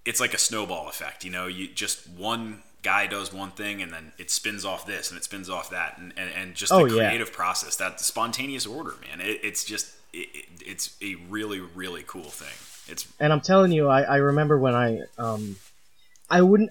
[0.04, 1.24] it's like a snowball effect.
[1.24, 5.10] You know, you just one guy does one thing and then it spins off this
[5.10, 7.06] and it spins off that and, and, and just Oh, the yeah.
[7.06, 12.02] creative process that spontaneous order man it, it's just it, it, it's a really really
[12.04, 15.54] cool thing it's And I'm telling you, I, I remember when I um,
[16.28, 16.70] I wouldn't.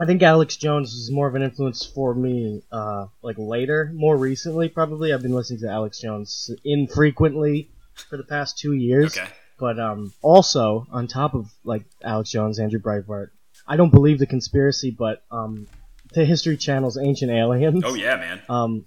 [0.00, 4.16] I think Alex Jones is more of an influence for me, uh, like later, more
[4.16, 5.12] recently, probably.
[5.12, 7.70] I've been listening to Alex Jones infrequently
[8.08, 9.16] for the past two years.
[9.16, 13.28] okay But um, also on top of like Alex Jones, Andrew Breitbart,
[13.68, 15.66] I don't believe the conspiracy, but um,
[16.14, 17.82] the History Channel's Ancient Aliens.
[17.84, 18.86] oh yeah man Um,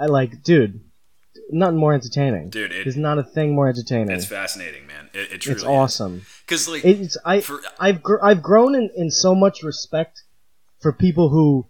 [0.00, 0.80] I like, dude,
[1.50, 2.50] nothing more entertaining.
[2.50, 4.10] dude it, There's not a thing more entertaining.
[4.10, 6.22] it's fascinating man it, it truly It's awesome.
[6.46, 10.22] because like It's I for I've gr- I've grown in, in so much respect
[10.80, 11.66] for people who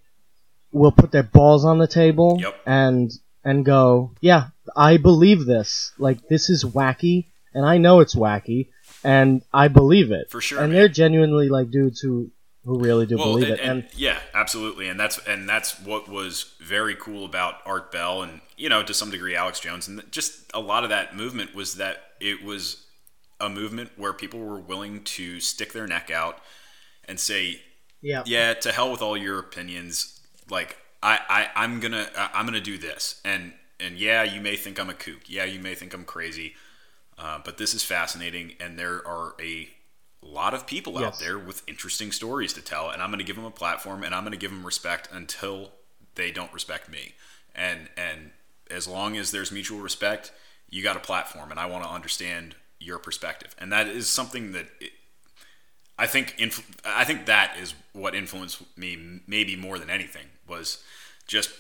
[0.72, 2.60] will put their balls on the table Yep.
[2.66, 3.10] and
[3.44, 5.92] and go, yeah, I believe this.
[5.98, 8.68] Like this is wacky, and I know it's wacky,
[9.02, 10.30] and I believe it.
[10.30, 10.78] For sure, And man.
[10.78, 12.30] they're genuinely like dudes who
[12.64, 13.60] who really do well, believe and, it.
[13.60, 18.22] and- And yeah, absolutely, and that's and that's what was very cool about Art Bell,
[18.22, 21.54] and you know, to some degree, Alex Jones, and just a lot of that movement
[21.54, 22.84] was that it was
[23.40, 26.38] a movement where people were willing to stick their neck out
[27.06, 27.62] and say,
[28.02, 30.20] yeah, yeah, to hell with all your opinions.
[30.48, 34.78] Like I, I I'm gonna I'm gonna do this, and and yeah, you may think
[34.78, 35.22] I'm a kook.
[35.26, 36.54] Yeah, you may think I'm crazy,
[37.18, 39.68] uh, but this is fascinating, and there are a
[40.22, 43.44] lot of people out there with interesting stories to tell, and I'm gonna give them
[43.44, 45.72] a platform, and I'm gonna give them respect until
[46.14, 47.14] they don't respect me,
[47.54, 48.30] and and
[48.70, 50.32] as long as there's mutual respect,
[50.68, 54.52] you got a platform, and I want to understand your perspective, and that is something
[54.52, 54.66] that.
[56.00, 60.82] I think inf- I think that is what influenced me maybe more than anything was
[61.26, 61.50] just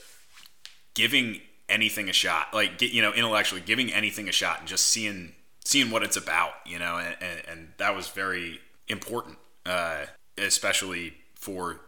[0.94, 4.86] giving anything a shot like get, you know intellectually giving anything a shot and just
[4.86, 10.06] seeing seeing what it's about you know and, and, and that was very important uh,
[10.38, 11.80] especially for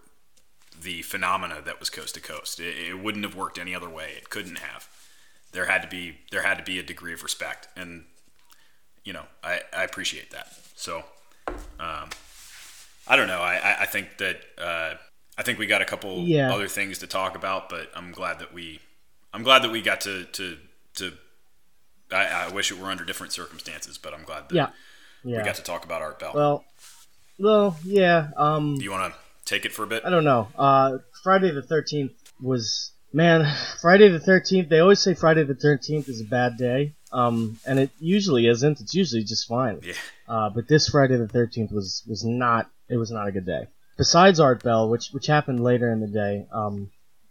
[0.83, 2.61] the phenomena that was coast to coast.
[2.61, 4.13] It, it wouldn't have worked any other way.
[4.17, 4.89] It couldn't have.
[5.53, 8.05] There had to be there had to be a degree of respect and
[9.05, 10.53] you know I, I appreciate that.
[10.77, 11.05] So
[11.81, 12.11] um,
[13.07, 13.41] I don't know.
[13.41, 14.95] I, I, I think that uh,
[15.37, 16.53] I think we got a couple Yeah.
[16.55, 18.81] other things to talk about, but I'm glad that we
[19.35, 20.57] I'm glad that we got to to
[20.97, 21.13] to.
[22.13, 24.55] I, I wish it were under different circumstances, but I'm glad that
[25.25, 26.33] yeah, we got to talk about Art Bell.
[26.35, 26.65] Well,
[27.39, 28.29] well, yeah.
[28.37, 30.05] Um, Do you want to take it for a bit?
[30.05, 30.49] I don't know.
[30.57, 33.51] Uh, Friday the Thirteenth was man.
[33.81, 34.69] Friday the Thirteenth.
[34.69, 36.93] They always say Friday the Thirteenth is a bad day.
[37.13, 38.81] Um, and it usually isn't.
[38.81, 39.81] It's usually just fine.
[39.83, 39.93] Yeah.
[40.29, 42.71] Uh, but this Friday the Thirteenth was was not.
[42.93, 43.69] It was not a good day.
[43.97, 46.47] Besides Art Bell, which which happened later in the day.
[46.53, 46.91] Um,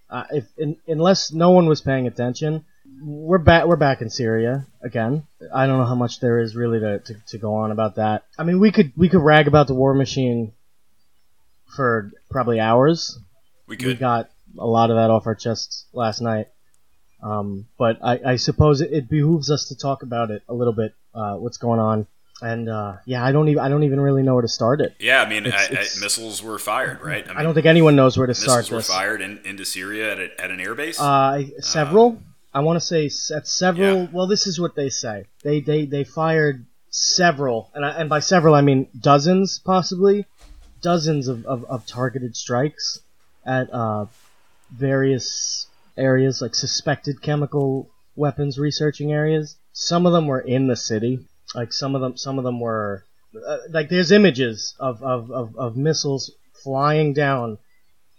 [0.10, 2.66] uh, if in, unless no one was paying attention,
[3.00, 3.68] we're back.
[3.68, 5.28] We're back in Syria again.
[5.54, 8.24] I don't know how much there is really to, to, to go on about that.
[8.40, 10.54] I mean, we could we could rag about the war machine
[11.76, 13.20] for probably hours.
[13.68, 14.00] We We could.
[14.00, 16.48] got a lot of that off our chests last night.
[17.22, 20.74] Um, but I, I suppose it, it behooves us to talk about it a little
[20.74, 20.96] bit.
[21.14, 22.08] Uh, what's going on?
[22.42, 24.96] And uh, yeah, I don't even I don't even really know where to start it.
[25.00, 27.26] yeah, I mean, It's- I, I, missiles were fired, right?
[27.30, 28.88] I don't think anyone knows where to start missiles were this.
[28.88, 31.00] fired in, into Syria at, a, at an airbase.
[31.00, 32.20] Uh, several.
[32.54, 34.04] I want to say at several.
[34.04, 34.08] Yeah.
[34.12, 35.26] Well, this is what they say.
[35.44, 40.26] They they they fired several, and I, and by several I mean dozens, possibly
[40.82, 43.00] dozens of, of, of targeted strikes
[43.46, 44.08] at uh,
[44.72, 49.56] various areas, like suspected chemical weapons researching areas.
[49.74, 51.20] Some of them were in the city.
[51.54, 55.56] Like some of them, some of them were uh, like there's images of, of, of,
[55.58, 56.32] of missiles
[56.64, 57.58] flying down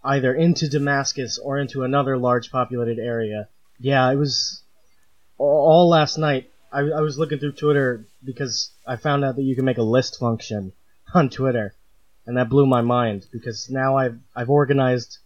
[0.04, 3.48] either into Damascus or into another large populated area.
[3.78, 4.62] Yeah, it was
[5.38, 6.50] all, last night.
[6.72, 9.82] I, I was looking through Twitter because I found out that you can make a
[9.82, 10.72] list function
[11.14, 11.74] on Twitter,
[12.26, 15.18] and that blew my mind because now I've I've organized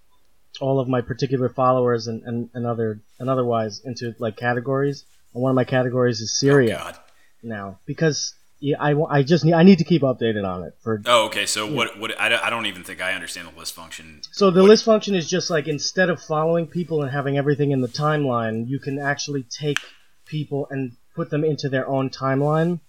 [0.60, 5.04] all of my particular followers and, and, and other and otherwise into like categories.
[5.34, 7.05] And one of my categories is Syria Oh.
[7.42, 11.02] Now because yeah, I, I just need I need to keep updated on it for
[11.04, 11.44] Oh, okay.
[11.46, 11.98] So what?
[11.98, 12.18] What?
[12.18, 14.20] I don't, I don't even think I understand the list function.
[14.32, 17.70] So the What- list function is just like instead of following people and having everything
[17.70, 19.78] in the timeline, you can actually take
[20.24, 22.80] people and put them into their own timeline.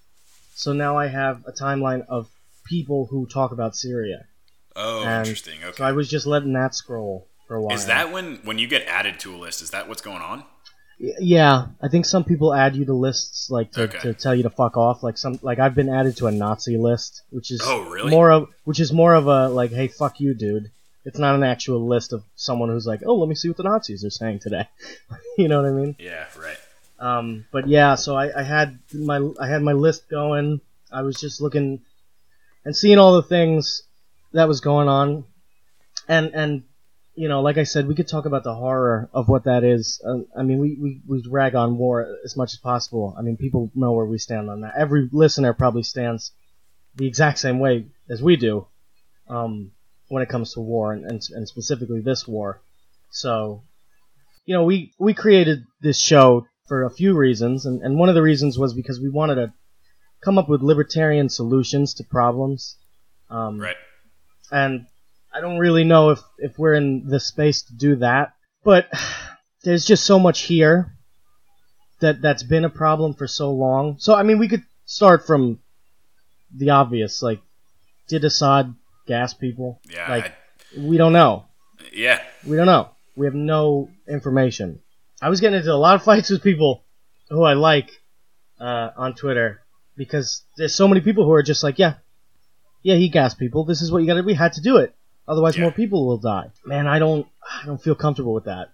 [0.56, 2.30] So now I have a timeline of
[2.66, 4.26] people who talk about Syria.
[4.76, 5.60] Oh, And interesting.
[5.64, 5.78] Okay.
[5.78, 7.76] So I was just letting that scroll for a while.
[7.76, 9.62] Is that when when you get added to a list?
[9.62, 10.46] Is that what's going on?
[11.00, 14.00] Yeah, I think some people add you to lists like to, Okay.
[14.00, 15.04] to tell you to fuck off.
[15.04, 18.10] Like some, like I've been added to a Nazi list, which is Oh, really?
[18.10, 20.72] more of, which is more of a like, hey, fuck you, dude.
[21.06, 23.64] It's not an actual list of someone who's like, oh, let me see what the
[23.64, 24.68] Nazis are saying today.
[25.38, 25.96] you know what I mean?
[26.00, 26.26] Yeah.
[26.38, 26.58] Right.
[27.00, 30.62] Um, but yeah, so I, I had my I had my list going.
[30.92, 31.82] I was just looking
[32.66, 33.84] and seeing all the things
[34.34, 35.26] that was going on,
[36.08, 36.64] and and
[37.17, 39.99] you know, like I said, we could talk about the horror of what that is.
[40.06, 43.15] Uh, I mean, we, we we rag on war as much as possible.
[43.17, 44.75] I mean, people know where we stand on that.
[44.77, 46.32] Every listener probably stands
[46.95, 48.67] the exact same way as we do
[49.27, 49.71] um,
[50.10, 52.62] when it comes to war, and, and and specifically this war.
[53.10, 53.63] So,
[54.45, 58.15] you know, we we created this show for a few reasons, and, and one of
[58.15, 59.53] the reasons was because we wanted to
[60.21, 62.77] come up with libertarian solutions to problems.
[63.32, 63.75] Um, Right.
[64.51, 64.86] And
[65.34, 68.90] I don't really know if, if we're in the space to do that, but
[69.63, 70.94] there's just so much here
[72.00, 73.98] that that's been a problem for so long.
[74.00, 75.60] So I mean, we could start from
[76.56, 77.42] the obvious, like,
[78.08, 78.74] did Assad
[79.08, 79.82] gas people?
[79.90, 80.10] Yeah.
[80.10, 80.34] Like, I-
[80.78, 81.46] we don't know.
[81.94, 82.22] yeah.
[82.46, 82.90] We don't know.
[83.16, 84.80] We have no information.
[85.22, 86.84] I was getting into a lot of fights with people
[87.30, 87.90] who I like
[88.60, 89.62] uh, on Twitter
[89.96, 91.96] because there's so many people who are just like, yeah,
[92.84, 93.63] yeah, he gassed people.
[93.66, 94.22] This is what you got to.
[94.22, 94.94] We had to do it,
[95.28, 95.63] otherwise Yeah.
[95.63, 96.50] more people will die.
[96.66, 97.28] Man, I don't,
[97.62, 98.72] I don't feel comfortable with that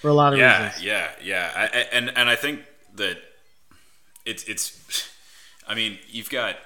[0.00, 0.64] for a lot of Yeah.
[0.66, 0.84] reasons.
[0.84, 1.10] Yeah.
[1.22, 1.52] Yeah.
[1.56, 2.62] I, I- and and I think
[2.94, 3.18] that
[4.24, 5.08] it's it's.
[5.68, 6.56] I mean, you've got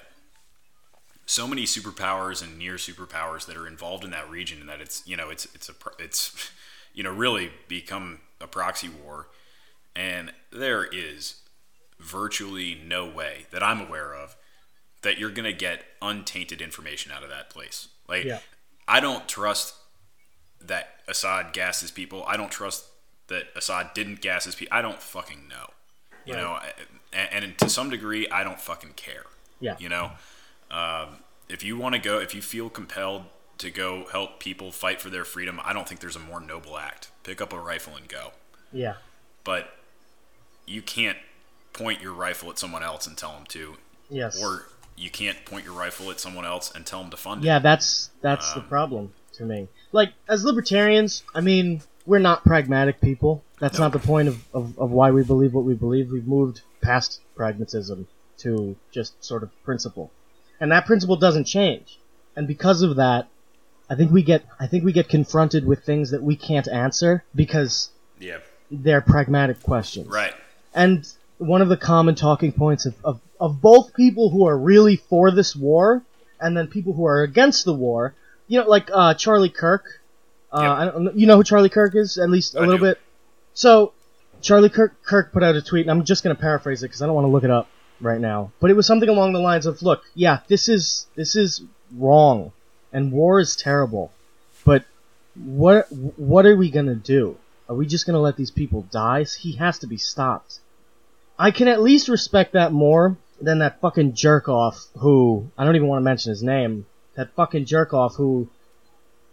[1.27, 5.03] so many superpowers and near superpowers that are involved in that region, and that it's
[5.07, 6.51] you know it's it's a it's
[6.95, 9.29] you know really become a proxy war,
[9.95, 11.37] and there is
[11.99, 14.37] virtually no way that I'm aware of
[15.03, 17.89] that you're gonna get untainted information out of that place.
[18.09, 18.39] Like Yeah.
[18.89, 19.75] I don't trust
[20.61, 22.25] that Assad gasses people.
[22.27, 22.85] I don't trust
[23.29, 24.77] that Assad didn't gas his people.
[24.77, 25.71] I don't fucking know.
[26.25, 26.43] You Right.
[26.43, 26.73] know, I-
[27.13, 29.25] and, and to some degree, I don't fucking care.
[29.61, 29.77] Yeah.
[29.79, 30.13] You know,
[30.71, 33.25] um, if you want to go, if you feel compelled
[33.59, 36.77] to go help people fight for their freedom, I don't think there's a more noble
[36.79, 37.11] act.
[37.23, 38.33] Pick up a rifle and go.
[38.73, 38.95] Yeah.
[39.45, 39.77] But
[40.67, 41.19] you can't
[41.73, 43.77] point your rifle at someone else and tell them to,
[44.11, 44.41] Yes.
[44.43, 44.67] or
[44.97, 47.47] you can't point your rifle at someone else and tell them to fund it.
[47.47, 49.69] Yeah, that's that's the Um, problem to me.
[49.93, 53.43] Like as libertarians, I mean, we're not pragmatic people.
[53.61, 53.85] That's No.
[53.85, 56.11] not the point of, of, of why we believe what we believe.
[56.11, 58.07] We've moved past pragmatism
[58.39, 60.11] to just sort of principle.
[60.61, 61.99] And that principle doesn't change.
[62.35, 63.29] And because of that,
[63.89, 67.25] I think we get I think we get confronted with things that we can't answer
[67.35, 68.39] because Yeah.
[68.71, 70.09] they're pragmatic questions.
[70.09, 70.35] Right.
[70.75, 71.07] And
[71.39, 75.31] one of the common talking points of, of, of both people who are really for
[75.31, 76.03] this war
[76.41, 78.15] and then people who are against the war,
[78.49, 79.85] you know, like uh, Charlie Kirk.
[80.53, 80.71] Uh, Yep.
[80.71, 82.85] I don't, you know who Charlie Kirk is, at least a I little do.
[82.85, 83.01] bit.
[83.53, 83.93] So,
[84.41, 87.03] Charlie Kirk, Kirk put out a tweet, and I'm just going to paraphrase it because
[87.03, 87.69] I don't want to look it up
[88.01, 88.53] right now.
[88.61, 91.63] But it was something along the lines of, "Look, yeah, this is this is
[91.97, 92.53] wrong,
[92.93, 94.13] and war is terrible,
[94.65, 94.85] but
[95.35, 97.37] what what are we going to do?
[97.69, 99.25] Are we just going to let these people die?
[99.25, 100.61] He has to be stopped."
[101.39, 105.77] I can at least respect that more than that fucking jerk off who I don't
[105.77, 106.87] even want to mention his name.
[107.15, 108.49] That fucking jerk off who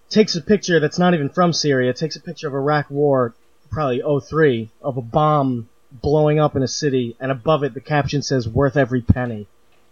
[0.10, 3.34] takes a picture that's not even from Syria, takes a picture of Iraq War,
[3.72, 8.22] probably 03, of a bomb blowing up in a city, and above it the caption
[8.22, 9.48] says "worth every penny."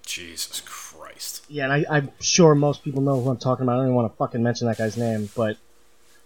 [0.05, 1.45] Jesus Christ.
[1.47, 3.73] Yeah, and I, I'm sure most people know who I'm talking about.
[3.73, 5.57] I don't even want to fucking mention that guy's name, but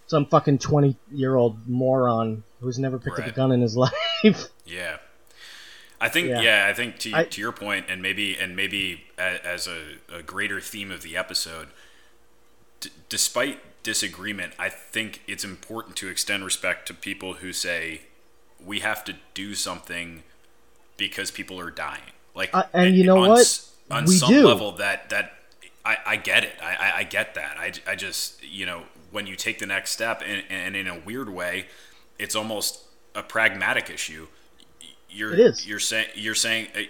[0.08, 4.50] some fucking 20 year old moron who's never picked up a gun in his life.
[4.66, 4.98] Yeah.
[6.06, 6.42] I think Yeah.
[6.42, 9.98] yeah, I think to I- to your point and maybe and maybe a, as a,
[10.14, 11.68] a greater theme of the episode
[12.80, 18.02] d- despite disagreement, I think it's important to extend respect to people who say
[18.64, 20.24] we have to do something
[20.98, 22.12] because people are dying.
[22.34, 23.62] Like Uh, and you know on what?
[23.92, 24.48] on We some do.
[24.48, 25.34] level that that
[25.86, 26.54] I, I get it.
[26.62, 27.58] I, I, I get that.
[27.60, 31.00] I, I just you know when you take the next step and, and in a
[31.00, 31.68] weird way,
[32.20, 32.80] it's almost
[33.14, 34.28] a pragmatic issue.
[35.16, 35.68] You're It is.
[35.68, 36.82] you're saying you're saying uh,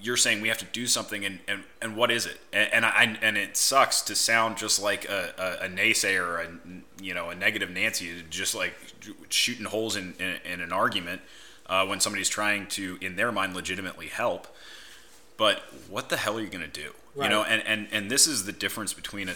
[0.00, 2.38] you're saying we have to do something, and, and, and what is it?
[2.52, 7.02] And, and I and it sucks to sound just like a, a, a naysayer, a
[7.02, 8.74] you know a negative Nancy, just like
[9.28, 11.22] shooting holes in, in, in an argument
[11.68, 14.46] uh, when somebody's trying to, in their mind, legitimately help.
[15.36, 16.92] But what the hell are you going to do?
[17.14, 17.24] Right.
[17.24, 19.34] You know, and, and, and this is the difference between a,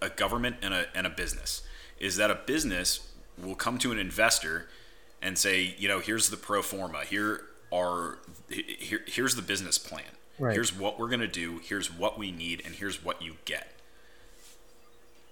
[0.00, 1.62] a government and a, and a business
[1.98, 4.68] is that a business will come to an investor
[5.22, 7.04] and say, you know, here's the pro forma.
[7.04, 10.02] Here are here, here's the business plan.
[10.38, 10.54] Right.
[10.54, 11.60] Here's what we're going to do.
[11.62, 13.68] Here's what we need, and here's what you get.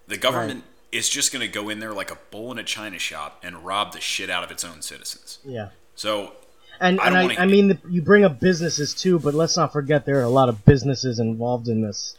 [0.07, 2.99] The government is just going to go in there like a bull in a china
[2.99, 5.39] shop and rob the shit out of its own citizens.
[5.45, 5.69] Yeah.
[5.95, 6.33] So
[6.81, 9.57] And I and I, wanna- I mean, the, you bring up businesses too, but let's
[9.57, 12.17] not forget there are a lot of businesses involved in this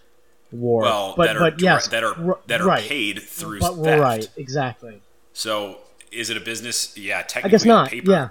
[0.52, 0.82] war.
[0.84, 2.84] well, but that are but yes, that are that are right.
[2.84, 4.02] paid through But theft.
[4.02, 5.02] right, exactly.
[5.34, 5.78] So
[6.12, 6.96] is it a business?
[6.98, 7.48] Yeah, technically.
[7.48, 7.90] I guess not.
[7.90, 8.30] Paper, Yeah,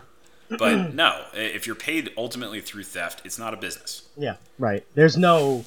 [0.51, 4.09] But no, if you're paid ultimately through theft, it's not a business.
[4.17, 4.85] yeah, right.
[4.95, 5.65] There's no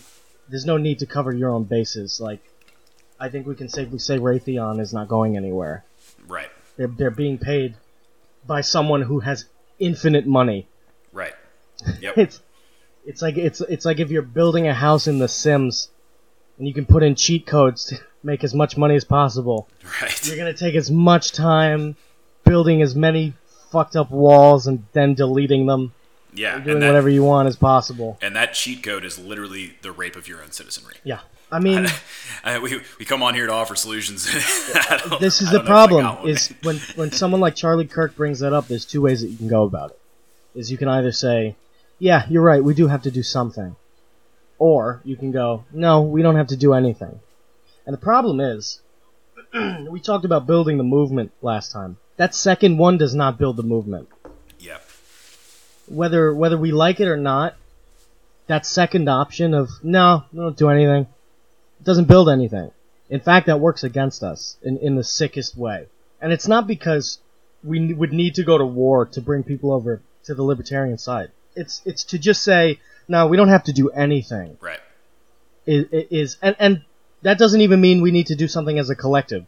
[0.50, 2.20] there's no need to cover your own bases.
[2.20, 2.40] Like,
[3.20, 5.84] I think we can safely say Raytheon is not going anywhere.
[6.28, 6.50] Right.
[6.78, 7.76] They're they're being paid
[8.46, 9.46] by someone who has
[9.80, 10.68] infinite money.
[11.14, 11.34] Right.
[12.00, 12.18] Yep.
[12.18, 12.40] It's
[13.06, 15.90] it's like it's it's like if you're building a house in The Sims,
[16.60, 19.68] and you can put in cheat codes to make as much money as possible.
[20.02, 20.28] right.
[20.28, 21.96] You're gonna take as much time
[22.44, 23.34] building as many
[23.72, 25.94] fucked up walls and then deleting them,
[26.34, 26.56] Yeah.
[26.56, 28.18] and doing that, whatever you want is possible.
[28.22, 30.96] And that cheat code is literally the rape of your own citizenry.
[31.04, 31.20] Yeah,
[31.52, 31.88] I mean,
[32.44, 34.26] I, we, we come on here to offer solutions.
[35.20, 36.30] This is the don't know if I problem: one.
[36.30, 38.68] is when when someone like Charlie Kirk brings that up.
[38.68, 40.00] There's two ways that you can go about it.
[40.60, 41.56] Is you can either say,
[42.00, 42.64] "Yeah, you're right.
[42.64, 43.76] We do have to do something,"
[44.60, 47.20] or you can go, "No, we don't have to do anything."
[47.86, 48.82] And the problem is,
[49.90, 51.98] we talked about building the movement last time.
[52.18, 54.10] That second one does not build the movement.
[54.60, 54.78] yeah.
[55.88, 57.56] whether whether we like it or not,
[58.48, 61.08] that second option of no, we don't do anything,
[61.84, 62.72] doesn't build anything.
[63.10, 65.88] In fact, that works against us in, in the sickest way.
[66.22, 67.20] And it's not because
[67.64, 71.32] we would need to go to war to bring people over to the libertarian side.
[71.56, 74.58] It's it's to just say no, we don't have to do anything.
[74.62, 74.80] Right.
[75.66, 76.84] Is, is and and
[77.24, 79.46] that doesn't even mean we need to do something as a collective.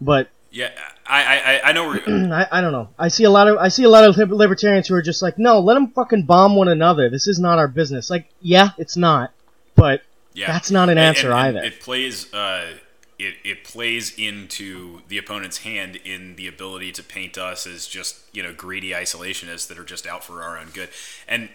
[0.00, 0.70] But Yeah.
[1.06, 1.92] I, I, I- know.
[2.32, 2.88] I, I don't know.
[2.98, 5.38] I see a lot of I see a lot of libertarians who are just like,
[5.38, 7.08] no, let them fucking bomb one another.
[7.10, 8.10] This is not our business.
[8.10, 9.32] Like, yeah, it's not,
[9.74, 10.02] but
[10.34, 10.46] yeah.
[10.52, 11.66] That's not an answer and- and either.
[11.66, 12.32] It plays.
[12.32, 12.74] Uh,
[13.18, 18.16] it, it plays into the opponent's hand in the ability to paint us as just
[18.32, 20.88] you know greedy isolationists that are just out for our own good
[21.28, 21.48] and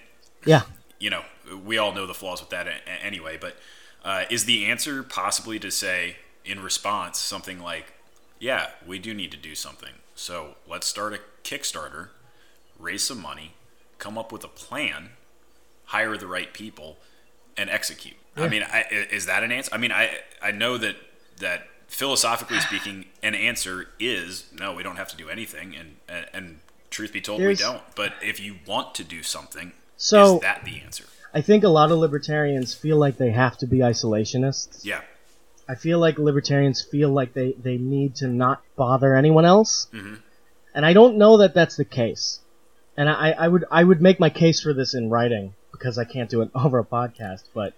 [0.45, 0.61] yeah,
[0.99, 1.23] you know,
[1.65, 2.67] we all know the flaws with that
[3.03, 3.57] anyway, but
[4.05, 7.91] uh, is the answer possibly to say in response something like,
[8.39, 9.93] yeah, we do need to do something.
[10.15, 12.09] So let's start a Kickstarter,
[12.79, 13.53] raise some money,
[13.99, 15.09] come up with a plan,
[15.85, 16.97] hire the right people,
[17.55, 18.15] and execute.
[18.35, 19.71] I mean, i- is that an answer?
[19.73, 20.95] I mean, I I know that
[21.39, 26.25] that philosophically speaking, an answer is no, we don't have to do anything, and and,
[26.33, 26.59] and
[26.91, 27.81] truth be told, There's- we don't.
[27.95, 31.05] But if you want to do something, So- is that the answer?
[31.33, 34.85] I think a lot of libertarians feel like they have to be isolationists.
[34.85, 35.01] Yeah,
[35.69, 39.87] I feel like libertarians feel like they, they need to not bother anyone else.
[39.93, 40.19] Mhm.
[40.73, 42.39] And I don't know that that's the case.
[42.95, 46.05] And I, I would I would make my case for this in writing because I
[46.05, 47.43] can't do it over a podcast.
[47.53, 47.73] But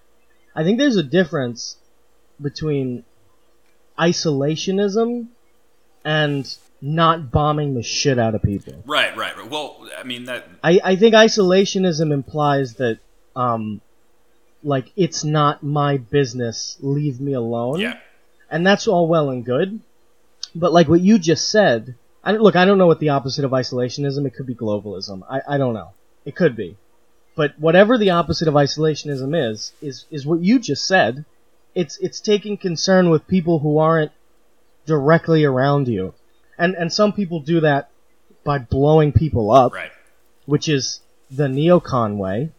[0.55, 1.77] I think there's a difference
[2.41, 3.03] between
[3.97, 5.27] isolationism
[6.05, 8.81] and not bombing the shit out of people.
[8.85, 9.49] right, right, right.
[9.49, 10.47] Well, I mean that.
[10.63, 12.99] I, I think isolationism implies that
[13.35, 13.81] um
[14.63, 17.97] like it's not my business, leave me alone Yeah,
[18.49, 19.79] and that's all well and good.
[20.55, 23.51] But like what you just said, I look, I don't know what the opposite of
[23.51, 24.25] isolationism.
[24.25, 25.23] It could be globalism.
[25.29, 25.91] I, I don't know.
[26.25, 26.77] It could be.
[27.35, 31.25] But whatever the opposite of isolationism is, is is what you just said.
[31.75, 34.11] It's it's taking concern with people who aren't
[34.85, 36.13] directly around you,
[36.57, 37.89] and and some people do that
[38.43, 39.91] by blowing people up right.
[40.45, 42.49] which is the neocon way.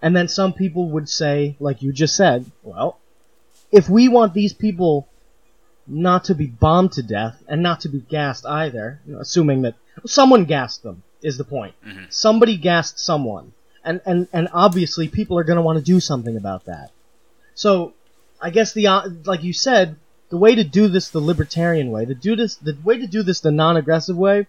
[0.00, 2.98] And then some people would say, like you just said, well,
[3.72, 5.08] if we want these people
[5.86, 9.62] not to be bombed to death and not to be gassed either, you know, assuming
[9.62, 9.74] that
[10.06, 11.74] someone gassed them is the point.
[12.10, 13.52] Somebody gassed someone.
[13.84, 16.90] And, and, and obviously people are going to want to do something about that.
[17.54, 17.94] So,
[18.40, 19.96] I guess the, uh, like you said,
[20.28, 23.22] the way to do this the libertarian way, to do this, the way to do
[23.22, 24.46] this the non-aggressive way,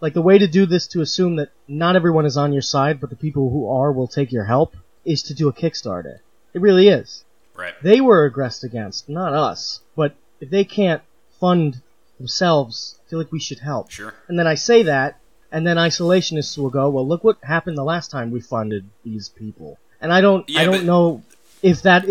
[0.00, 3.00] like the way to do this to assume that not everyone is on your side,
[3.00, 4.74] but the people who are will take your help,
[5.12, 6.18] is to do a Kickstarter.
[6.54, 7.24] It really is.
[7.56, 7.74] Right.
[7.82, 9.80] They were aggressed against, not us.
[9.96, 11.02] But if they can't
[11.40, 11.80] fund
[12.18, 13.90] themselves, I feel like we should help.
[13.90, 14.14] Sure.
[14.28, 15.18] And then I say that,
[15.52, 19.28] and then isolationists will go, well, look what happened the last time we funded these
[19.28, 19.78] people.
[20.00, 21.22] and I don't Yeah, I don't but- know
[21.62, 22.06] if that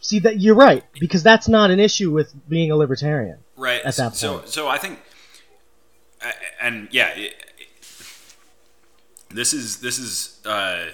[0.00, 3.38] see that you're right because that's not an issue with being a libertarian.
[3.56, 4.48] right at that so point.
[4.48, 5.00] so so i think
[6.60, 7.68] and yeah it, it-
[9.30, 10.84] this is this is uh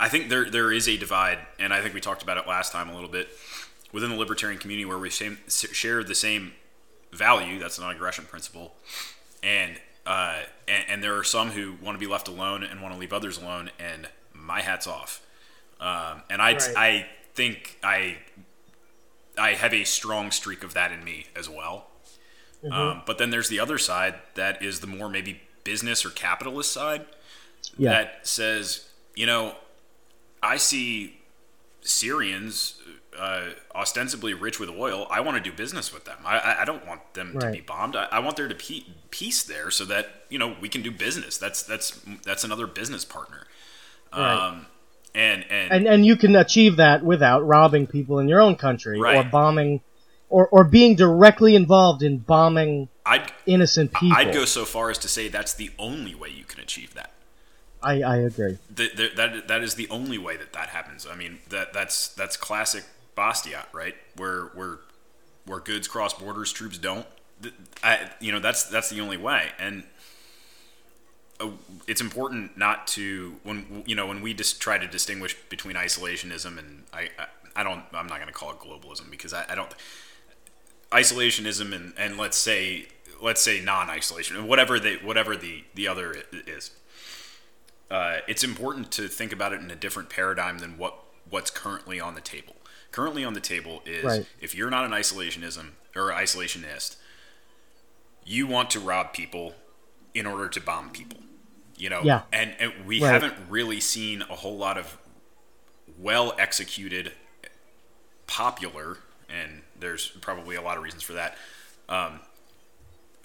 [0.00, 2.72] i think there there is a divide and i think we talked about it last
[2.72, 3.28] time a little bit
[3.92, 6.52] within the libertarian community where we same, share the same
[7.12, 8.74] value that's the non-aggression principle
[9.42, 12.92] and uh and, and there are some who want to be left alone and want
[12.94, 15.20] to leave others alone and my hat's off
[15.80, 16.74] um, and I, Right.
[16.76, 18.18] I think I
[19.38, 21.86] I have a strong streak of that in me as well.
[22.70, 26.70] Um, but then there's the other side that is the more maybe business or capitalist
[26.70, 27.06] side
[27.78, 27.90] Yeah.
[27.92, 29.54] that says, you know,
[30.42, 31.18] I see
[31.82, 32.80] Syrians
[33.18, 35.06] uh, ostensibly rich with oil.
[35.10, 36.18] I want to do business with them.
[36.24, 37.96] I, I- don't want them to be bombed.
[37.96, 40.90] I, I want there to be peace there so that you know we can do
[40.90, 41.36] business.
[41.36, 43.46] That's that's that's another business partner.
[44.12, 44.48] Right.
[44.48, 44.66] Um,
[45.14, 49.00] and and, and and you can achieve that without robbing people in your own country
[49.00, 49.80] or bombing
[50.28, 54.16] or or being directly involved in bombing I'd innocent people.
[54.16, 57.12] I'd go so far as to say that's the only way you can achieve that.
[57.82, 58.58] I, I agree.
[58.74, 61.06] The, the, that that is the only way that that happens.
[61.10, 62.84] I mean, that that's that's classic
[63.16, 63.94] Bastiat, right?
[64.16, 64.78] Where where
[65.46, 67.06] where goods cross borders, troops don't.
[67.82, 69.50] I, you know, that's that's the only way.
[69.58, 69.84] And
[71.40, 71.50] uh,
[71.86, 76.58] it's important not to when you know when we just try to distinguish between isolationism
[76.58, 77.26] and I I,
[77.56, 79.74] I don't I'm not going to call it globalism because I, I don't
[80.92, 82.88] isolationism and, and let's say
[83.22, 86.72] let's say non-isolation whatever the whatever the the other is
[87.90, 90.94] uh, it's important to think about it in a different paradigm than what
[91.28, 92.54] what's currently on the table
[92.92, 94.26] currently on the table is Right.
[94.40, 96.96] if you're not an isolationism or isolationist
[98.24, 99.54] you want to rob people
[100.14, 101.18] in order to bomb people
[101.76, 102.22] you know Yeah.
[102.32, 103.12] and, and we Right.
[103.12, 104.98] haven't really seen a whole lot of
[105.98, 107.12] well executed
[108.26, 111.36] popular, and there's probably a lot of reasons for that.
[111.88, 112.20] Um,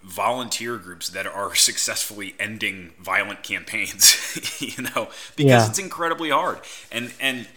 [0.06, 4.16] volunteer groups that are successfully ending violent campaigns,
[4.62, 5.68] you know, because Yeah.
[5.68, 6.60] it's incredibly hard.
[6.91, 7.47] And and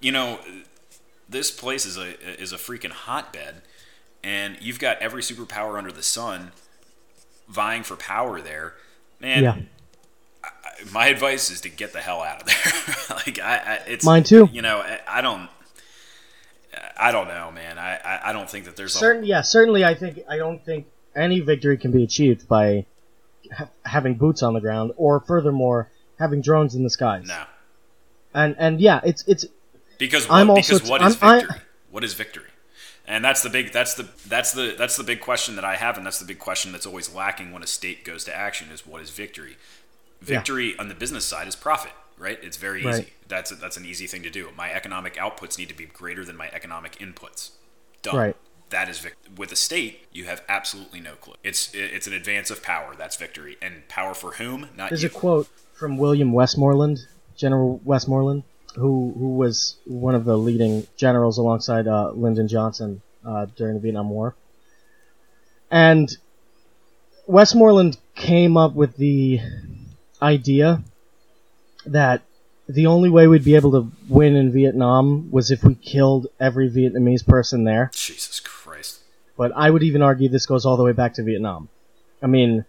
[0.00, 0.38] you know,
[1.28, 3.62] this place is a is a freaking hotbed,
[4.22, 6.52] and you've got every superpower under the sun
[7.48, 8.74] vying for power there.
[9.20, 9.56] Man, Yeah.
[10.92, 13.16] my advice is to get the hell out of there.
[13.26, 14.48] like I, I it's Mine too.
[14.52, 15.48] You know, I, I don't,
[16.96, 17.78] I don't know, man.
[17.78, 19.84] I, I, I don't think that there's Certain, yeah, certainly.
[19.84, 20.86] I think I don't think
[21.16, 22.86] any victory can be achieved by
[23.56, 27.26] ha- having boots on the ground, or furthermore, having drones in the skies.
[27.26, 27.44] no
[28.34, 29.44] And and yeah, it's it's
[29.98, 31.60] because what, I'm also because what is I'm- I- victory?
[31.90, 32.44] what is victory?
[33.08, 35.96] And that's the big that's the that's the that's the big question that I have,
[35.96, 38.84] and that's the big question that's always lacking when a state goes to action is
[38.86, 39.56] what is victory?
[40.20, 40.36] Yeah.
[40.38, 42.38] Victory on the business side is profit, right?
[42.42, 42.94] It's very Right.
[42.94, 43.12] easy.
[43.28, 44.48] That's a, that's an easy thing to do.
[44.56, 47.50] My economic outputs need to be greater than my economic inputs.
[48.02, 48.16] Done.
[48.16, 48.36] Right.
[48.70, 49.32] That is victory.
[49.36, 51.34] With a state, you have absolutely no clue.
[51.44, 52.94] It's it's an advance of power.
[52.96, 54.68] That's victory, and power for whom?
[54.76, 55.08] Not There's you.
[55.08, 56.98] a quote from William Westmoreland,
[57.36, 58.42] General Westmoreland,
[58.74, 63.80] who who was one of the leading generals alongside uh, Lyndon Johnson uh, during the
[63.80, 64.34] Vietnam War.
[65.70, 66.16] And
[67.26, 69.40] Westmoreland came up with the
[70.22, 70.82] idea
[71.84, 72.22] that
[72.68, 76.68] the only way we'd be able to win in Vietnam was if we killed every
[76.68, 78.55] Vietnamese person there Jesus Christ.
[79.36, 81.68] But I would even argue this goes all the way back to Vietnam.
[82.22, 82.64] I mean,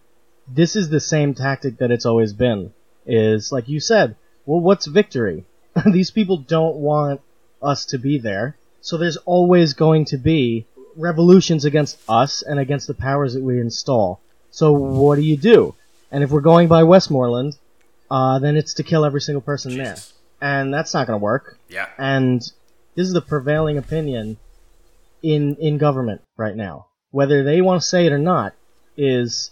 [0.46, 2.72] this is the same tactic that it's always been.
[3.06, 4.16] Is like you said,
[4.46, 5.44] well, what's victory?
[5.92, 7.20] These people don't want
[7.62, 10.66] us to be there, so there's always going to be
[10.96, 14.20] revolutions against us and against the powers that we install.
[14.50, 15.74] So what do you do?
[16.10, 17.56] And if we're going by Westmoreland,
[18.10, 19.96] uh, then it's to kill every single person there,
[20.40, 21.86] and that's not going to work Yeah.
[21.98, 22.40] and
[22.94, 24.38] this is the prevailing opinion
[25.22, 26.86] in in government right now.
[27.10, 28.54] Whether they want to say it or not
[28.96, 29.50] is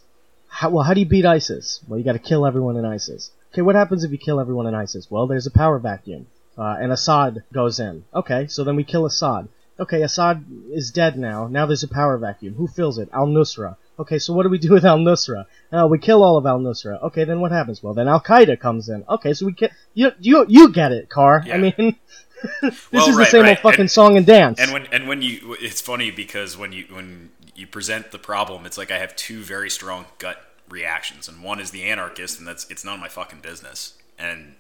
[0.49, 1.81] how well how do you beat ISIS?
[1.87, 3.31] Well, you got to kill everyone in ISIS.
[3.53, 5.11] Okay, what happens if you kill everyone in ISIS?
[5.11, 6.27] Well, there's a power vacuum,
[6.59, 8.05] uh, and Assad goes in.
[8.15, 9.49] Okay, so then we kill Assad.
[9.79, 11.47] Okay, Assad is dead now.
[11.49, 12.55] Now there's a power vacuum.
[12.55, 13.09] Who fills it?
[13.13, 13.77] Al Nusra.
[13.99, 15.47] Okay, so what do we do with Al Nusra?
[15.73, 17.03] Uh, we kill all of Al Nusra.
[17.05, 17.83] Okay, then what happens?
[17.83, 19.05] Well, then Al Qaeda comes in.
[19.09, 20.13] Okay, so we kill you.
[20.21, 21.43] You you get it, Car.
[21.45, 21.55] Yeah.
[21.55, 21.97] I mean,
[22.63, 23.51] this Well, is the same right.
[23.51, 24.61] old fucking And- song and dance.
[24.61, 28.67] And when and when you, it's funny because when you when you present the problem,
[28.67, 32.47] it's like I have two very strong gut reactions, and one is the anarchist, and
[32.47, 34.55] that's it's none of my fucking business, and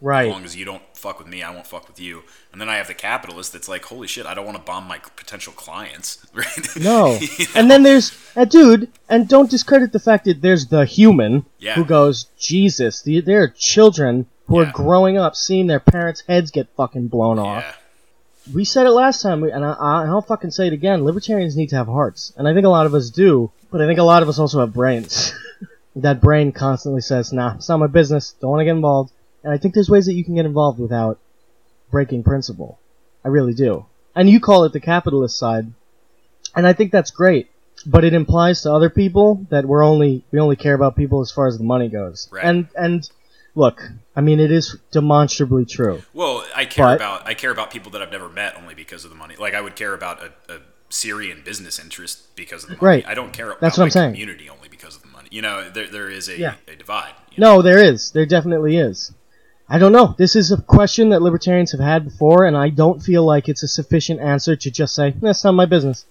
[0.00, 0.26] right.
[0.26, 2.22] as long as you don't fuck with me, I won't fuck with you.
[2.52, 4.86] And then I have the capitalist that's like, holy shit, I don't want to bomb
[4.86, 6.68] my potential clients, right?
[6.78, 7.18] No.
[7.20, 7.50] You know?
[7.54, 11.74] And then there's a dude, and don't discredit the fact that there's the human Yeah.
[11.76, 14.68] who goes, Jesus, the, there are children who Yeah.
[14.68, 17.62] are growing up seeing their parents' heads get fucking blown off.
[17.64, 18.52] Yeah.
[18.54, 21.04] We said it last time, and I, I, I'll fucking say it again.
[21.04, 23.50] Libertarians need to have hearts, and I think a lot of us do.
[23.70, 25.32] But I think a lot of us also have brains.
[25.96, 28.34] that brain constantly says, "Nah, it's not my business.
[28.40, 30.78] Don't want to get involved." And I think there's ways that you can get involved
[30.78, 31.18] without
[31.90, 32.78] breaking principle.
[33.24, 33.86] I really do.
[34.14, 35.72] And you call it the capitalist side,
[36.54, 37.48] and I think that's great.
[37.86, 41.30] But it implies to other people that we're only we only care about people as
[41.32, 42.28] far as the money goes.
[42.30, 42.44] Right.
[42.44, 43.08] And and
[43.54, 43.82] look,
[44.16, 46.02] I mean, it is demonstrably true.
[46.12, 49.04] Well, I care But- about I care about people that I've never met only because
[49.04, 49.36] of the money.
[49.36, 50.58] Like I would care about a, a
[50.90, 52.86] Syrian business interest because of the money.
[52.86, 53.04] Right.
[53.06, 54.12] I don't care about That's what my I'm saying.
[54.12, 55.28] community only because of the money.
[55.32, 56.54] You know, there there is a, Yeah.
[56.68, 57.12] a divide.
[57.32, 57.56] you know?
[57.56, 58.10] No, there is.
[58.12, 59.12] There definitely is.
[59.68, 60.14] I don't know.
[60.18, 63.62] This is a question that libertarians have had before, and I don't feel like it's
[63.62, 66.04] a sufficient answer to just say, that's not my business.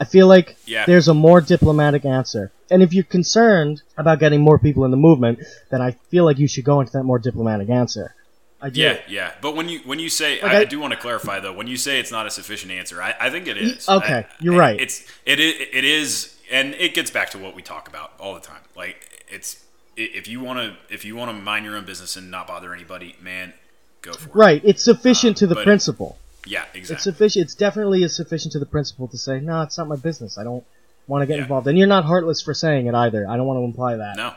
[0.00, 0.84] I feel like Yeah.
[0.86, 2.50] there's a more diplomatic answer.
[2.70, 5.40] And if you're concerned about getting more people in the movement,
[5.70, 8.14] then I feel like you should go into that more diplomatic answer.
[8.60, 8.80] I do.
[8.80, 9.32] Yeah, yeah.
[9.40, 11.52] But when you when you say, Like I, I- do want to clarify though.
[11.52, 13.88] When you say it's not a sufficient answer, I, I think it is.
[13.88, 14.80] okay, I- you're right.
[14.80, 18.34] It's it is it is, and it gets back to what we talk about all
[18.34, 18.60] the time.
[18.76, 19.62] Like it's
[19.96, 22.72] if you want to if you want to mind your own business and not bother
[22.72, 23.52] anybody, man,
[24.00, 24.34] go for it.
[24.34, 24.62] Right.
[24.64, 26.16] It's sufficient um, to the principle.
[26.46, 26.94] Yeah, exactly.
[26.94, 27.44] It's sufficient.
[27.44, 30.38] It's definitely is sufficient to the principle to say, no, it's not my business.
[30.38, 30.64] I don't
[31.06, 31.42] want to get Yeah.
[31.42, 31.66] involved.
[31.68, 33.28] And you're not heartless for saying it either.
[33.28, 34.16] I don't want to imply that.
[34.16, 34.28] no,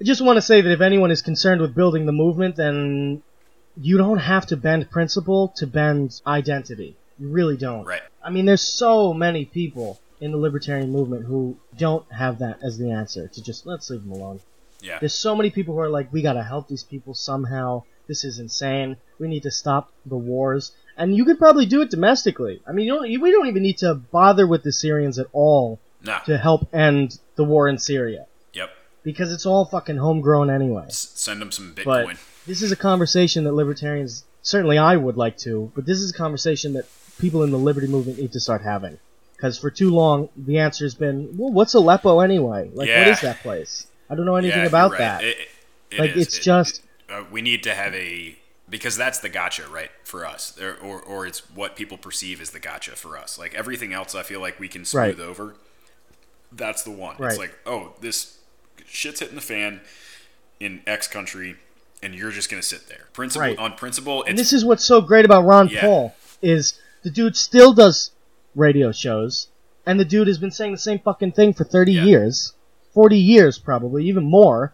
[0.00, 3.22] I just want to say that if anyone is concerned with building the movement, then
[3.80, 6.96] you don't have to bend principle to bend identity.
[7.18, 7.84] You really don't.
[7.84, 8.02] right.
[8.22, 12.78] I mean, there's so many people in the libertarian movement who don't have that as
[12.78, 14.40] the answer to just let's leave them alone.
[14.80, 17.84] Yeah, There's so many people who are like, we gotta help these people somehow.
[18.06, 18.96] This is insane.
[19.18, 20.72] We need to stop the wars.
[20.96, 22.60] And you could probably do it domestically.
[22.66, 25.80] I mean, you don't, we don't even need to bother with the Syrians at all
[26.02, 26.18] no.
[26.26, 28.26] to help end the war in Syria.
[28.52, 28.70] Yep.
[29.02, 30.84] Because it's all fucking homegrown anyway.
[30.86, 32.06] S- send them some Bitcoin.
[32.06, 32.16] But
[32.46, 36.14] this is a conversation that libertarians, certainly I would like to, but this is a
[36.14, 36.84] conversation that
[37.18, 38.98] people in the liberty movement need to start having.
[39.36, 42.66] Because for too long, the answer has been, well, what's Aleppo anyway?
[42.68, 43.10] Like, what Yeah.
[43.10, 43.86] is that place?
[44.08, 44.98] I don't know anything yeah, about right.
[44.98, 45.24] that.
[45.24, 45.36] It-
[45.90, 46.26] it Like, is.
[46.28, 46.78] it's It- just-
[47.08, 48.36] it- uh, we need to have a
[48.68, 52.50] because that's the gotcha, right, for us, or, or or it's what people perceive as
[52.50, 53.38] the gotcha for us.
[53.38, 55.20] Like everything else, I feel like we can smooth Right.
[55.20, 55.54] over.
[56.52, 57.16] That's the one.
[57.18, 57.30] Right.
[57.30, 58.38] It's like, oh, this
[58.86, 59.80] shit's hitting the fan
[60.60, 61.56] in X country,
[62.02, 63.06] and you're just gonna sit there.
[63.12, 63.58] Principle Right.
[63.58, 64.22] on principle.
[64.22, 65.80] It's And this is what's so great about Ron Yeah.
[65.82, 68.12] Paul is the dude still does
[68.54, 69.48] radio shows,
[69.84, 72.04] and the dude has been saying the same fucking thing for 30 Yeah.
[72.04, 72.52] years,
[72.92, 74.72] 40 years probably, even more.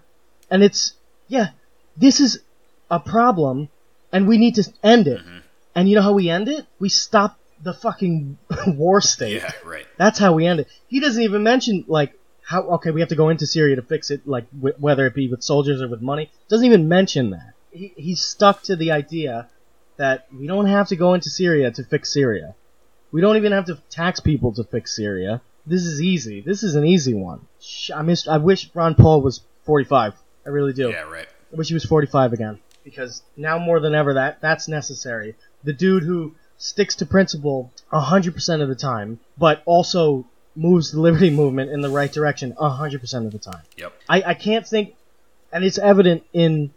[0.51, 0.93] And it's
[1.29, 1.51] yeah,
[1.97, 2.41] this is
[2.91, 3.69] a problem,
[4.13, 5.21] and we need to end it.
[5.21, 5.39] Mm-hmm.
[5.75, 6.67] And you know how we end it?
[6.79, 9.43] We stop the fucking war state.
[9.43, 9.87] yeah, right.
[9.97, 10.69] That's how we end it.
[10.89, 14.11] He doesn't even mention like how okay we have to go into Syria to fix
[14.11, 16.31] it, like w- whether it be with soldiers or with money.
[16.49, 17.53] Doesn't even mention that.
[17.71, 19.49] He, he's stuck to the idea
[19.97, 22.55] that we don't have to go into Syria to fix Syria.
[23.13, 25.43] We don't even have to tax people to fix Syria.
[25.67, 26.41] This is easy.
[26.41, 27.47] This is an easy one.
[27.95, 28.27] I miss.
[28.27, 30.15] I wish Ron Paul was 45.
[30.47, 30.91] I really do.
[30.91, 31.29] Yeah, right.
[31.53, 35.35] I wish he was 45 again because now more than ever that that's necessary.
[35.65, 41.31] The dude who sticks to principle 100% of the time, but also moves the liberty
[41.43, 43.63] movement in the right direction 100% of the time.
[43.77, 43.93] Yep.
[44.09, 44.95] I, I can't think,
[45.53, 46.73] and it's evident in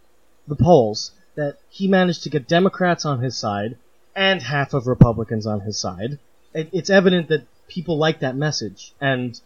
[0.47, 3.77] the polls that he managed to get Democrats on his side
[4.15, 6.19] and half of Republicans on his side.
[6.53, 9.39] It, it's evident that people like that message and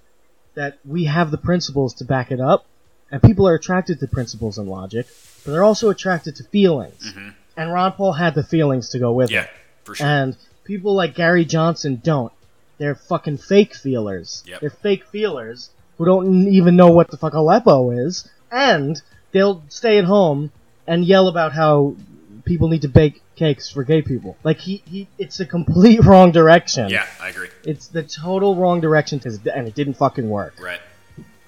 [0.56, 2.66] that we have the principles to back it up,
[3.12, 5.08] and people are attracted to principles and logic,
[5.48, 7.14] but they're also attracted to feelings.
[7.56, 9.36] And Ron Paul had the feelings to go with it.
[9.36, 9.48] Yeah,
[9.86, 10.06] for sure.
[10.06, 10.36] And
[10.66, 12.34] people like Gary Johnson don't.
[12.80, 14.44] They're fucking fake feelers.
[14.46, 14.60] Yep.
[14.60, 19.98] They're fake feelers who don't even know what the fuck Aleppo is, and they'll stay
[19.98, 20.52] at home
[20.86, 21.96] and yell about how
[22.44, 24.36] people need to bake cakes for gay people.
[24.44, 26.90] Like he, he it's a complete wrong direction.
[26.90, 27.48] yeah, I agree.
[27.64, 30.56] It's the total wrong direction, to, and it didn't fucking work.
[30.60, 30.82] Right.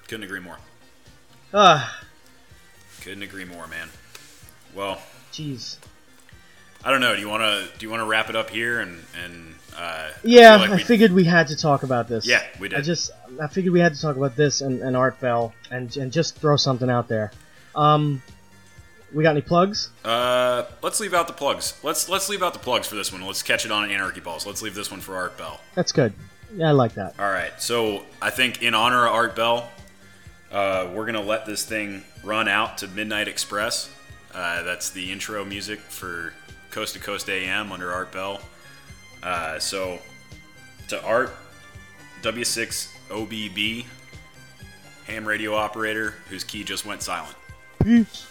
[0.08, 0.56] Couldn't agree more.
[1.52, 2.00] Ah,
[3.02, 3.88] Couldn't agree more, man.
[4.74, 4.98] Well,
[5.32, 5.78] jeez.
[6.84, 7.14] I don't know.
[7.14, 10.08] Do you want to do you want to wrap it up here and and uh,
[10.24, 12.26] Yeah, feel like I we- figured we had to talk about this.
[12.26, 12.78] Yeah, we did.
[12.78, 15.94] I just I figured we had to talk about this and, and Art Bell and
[15.96, 17.32] and just throw something out there.
[17.74, 18.22] Um,
[19.12, 19.90] we got any plugs?
[20.04, 21.78] Uh, let's leave out the plugs.
[21.82, 23.22] Let's let's leave out the plugs for this one.
[23.26, 24.46] Let's catch it on Anarchy Balls.
[24.46, 25.60] Let's leave this one for Art Bell.
[25.74, 26.12] That's good.
[26.54, 27.14] Yeah, I like that.
[27.18, 27.52] All right.
[27.60, 29.70] So I think in honor of Art Bell,
[30.52, 33.90] uh, we're gonna let this thing run out to Midnight Express.
[34.34, 36.32] Uh, that's the intro music for
[36.70, 38.40] Coast to Coast AM under Art Bell.
[39.22, 39.98] Uh, so
[40.88, 41.34] to Art
[42.22, 43.84] W6OBB
[45.06, 47.36] ham radio operator whose key just went silent.
[47.82, 48.29] Peace.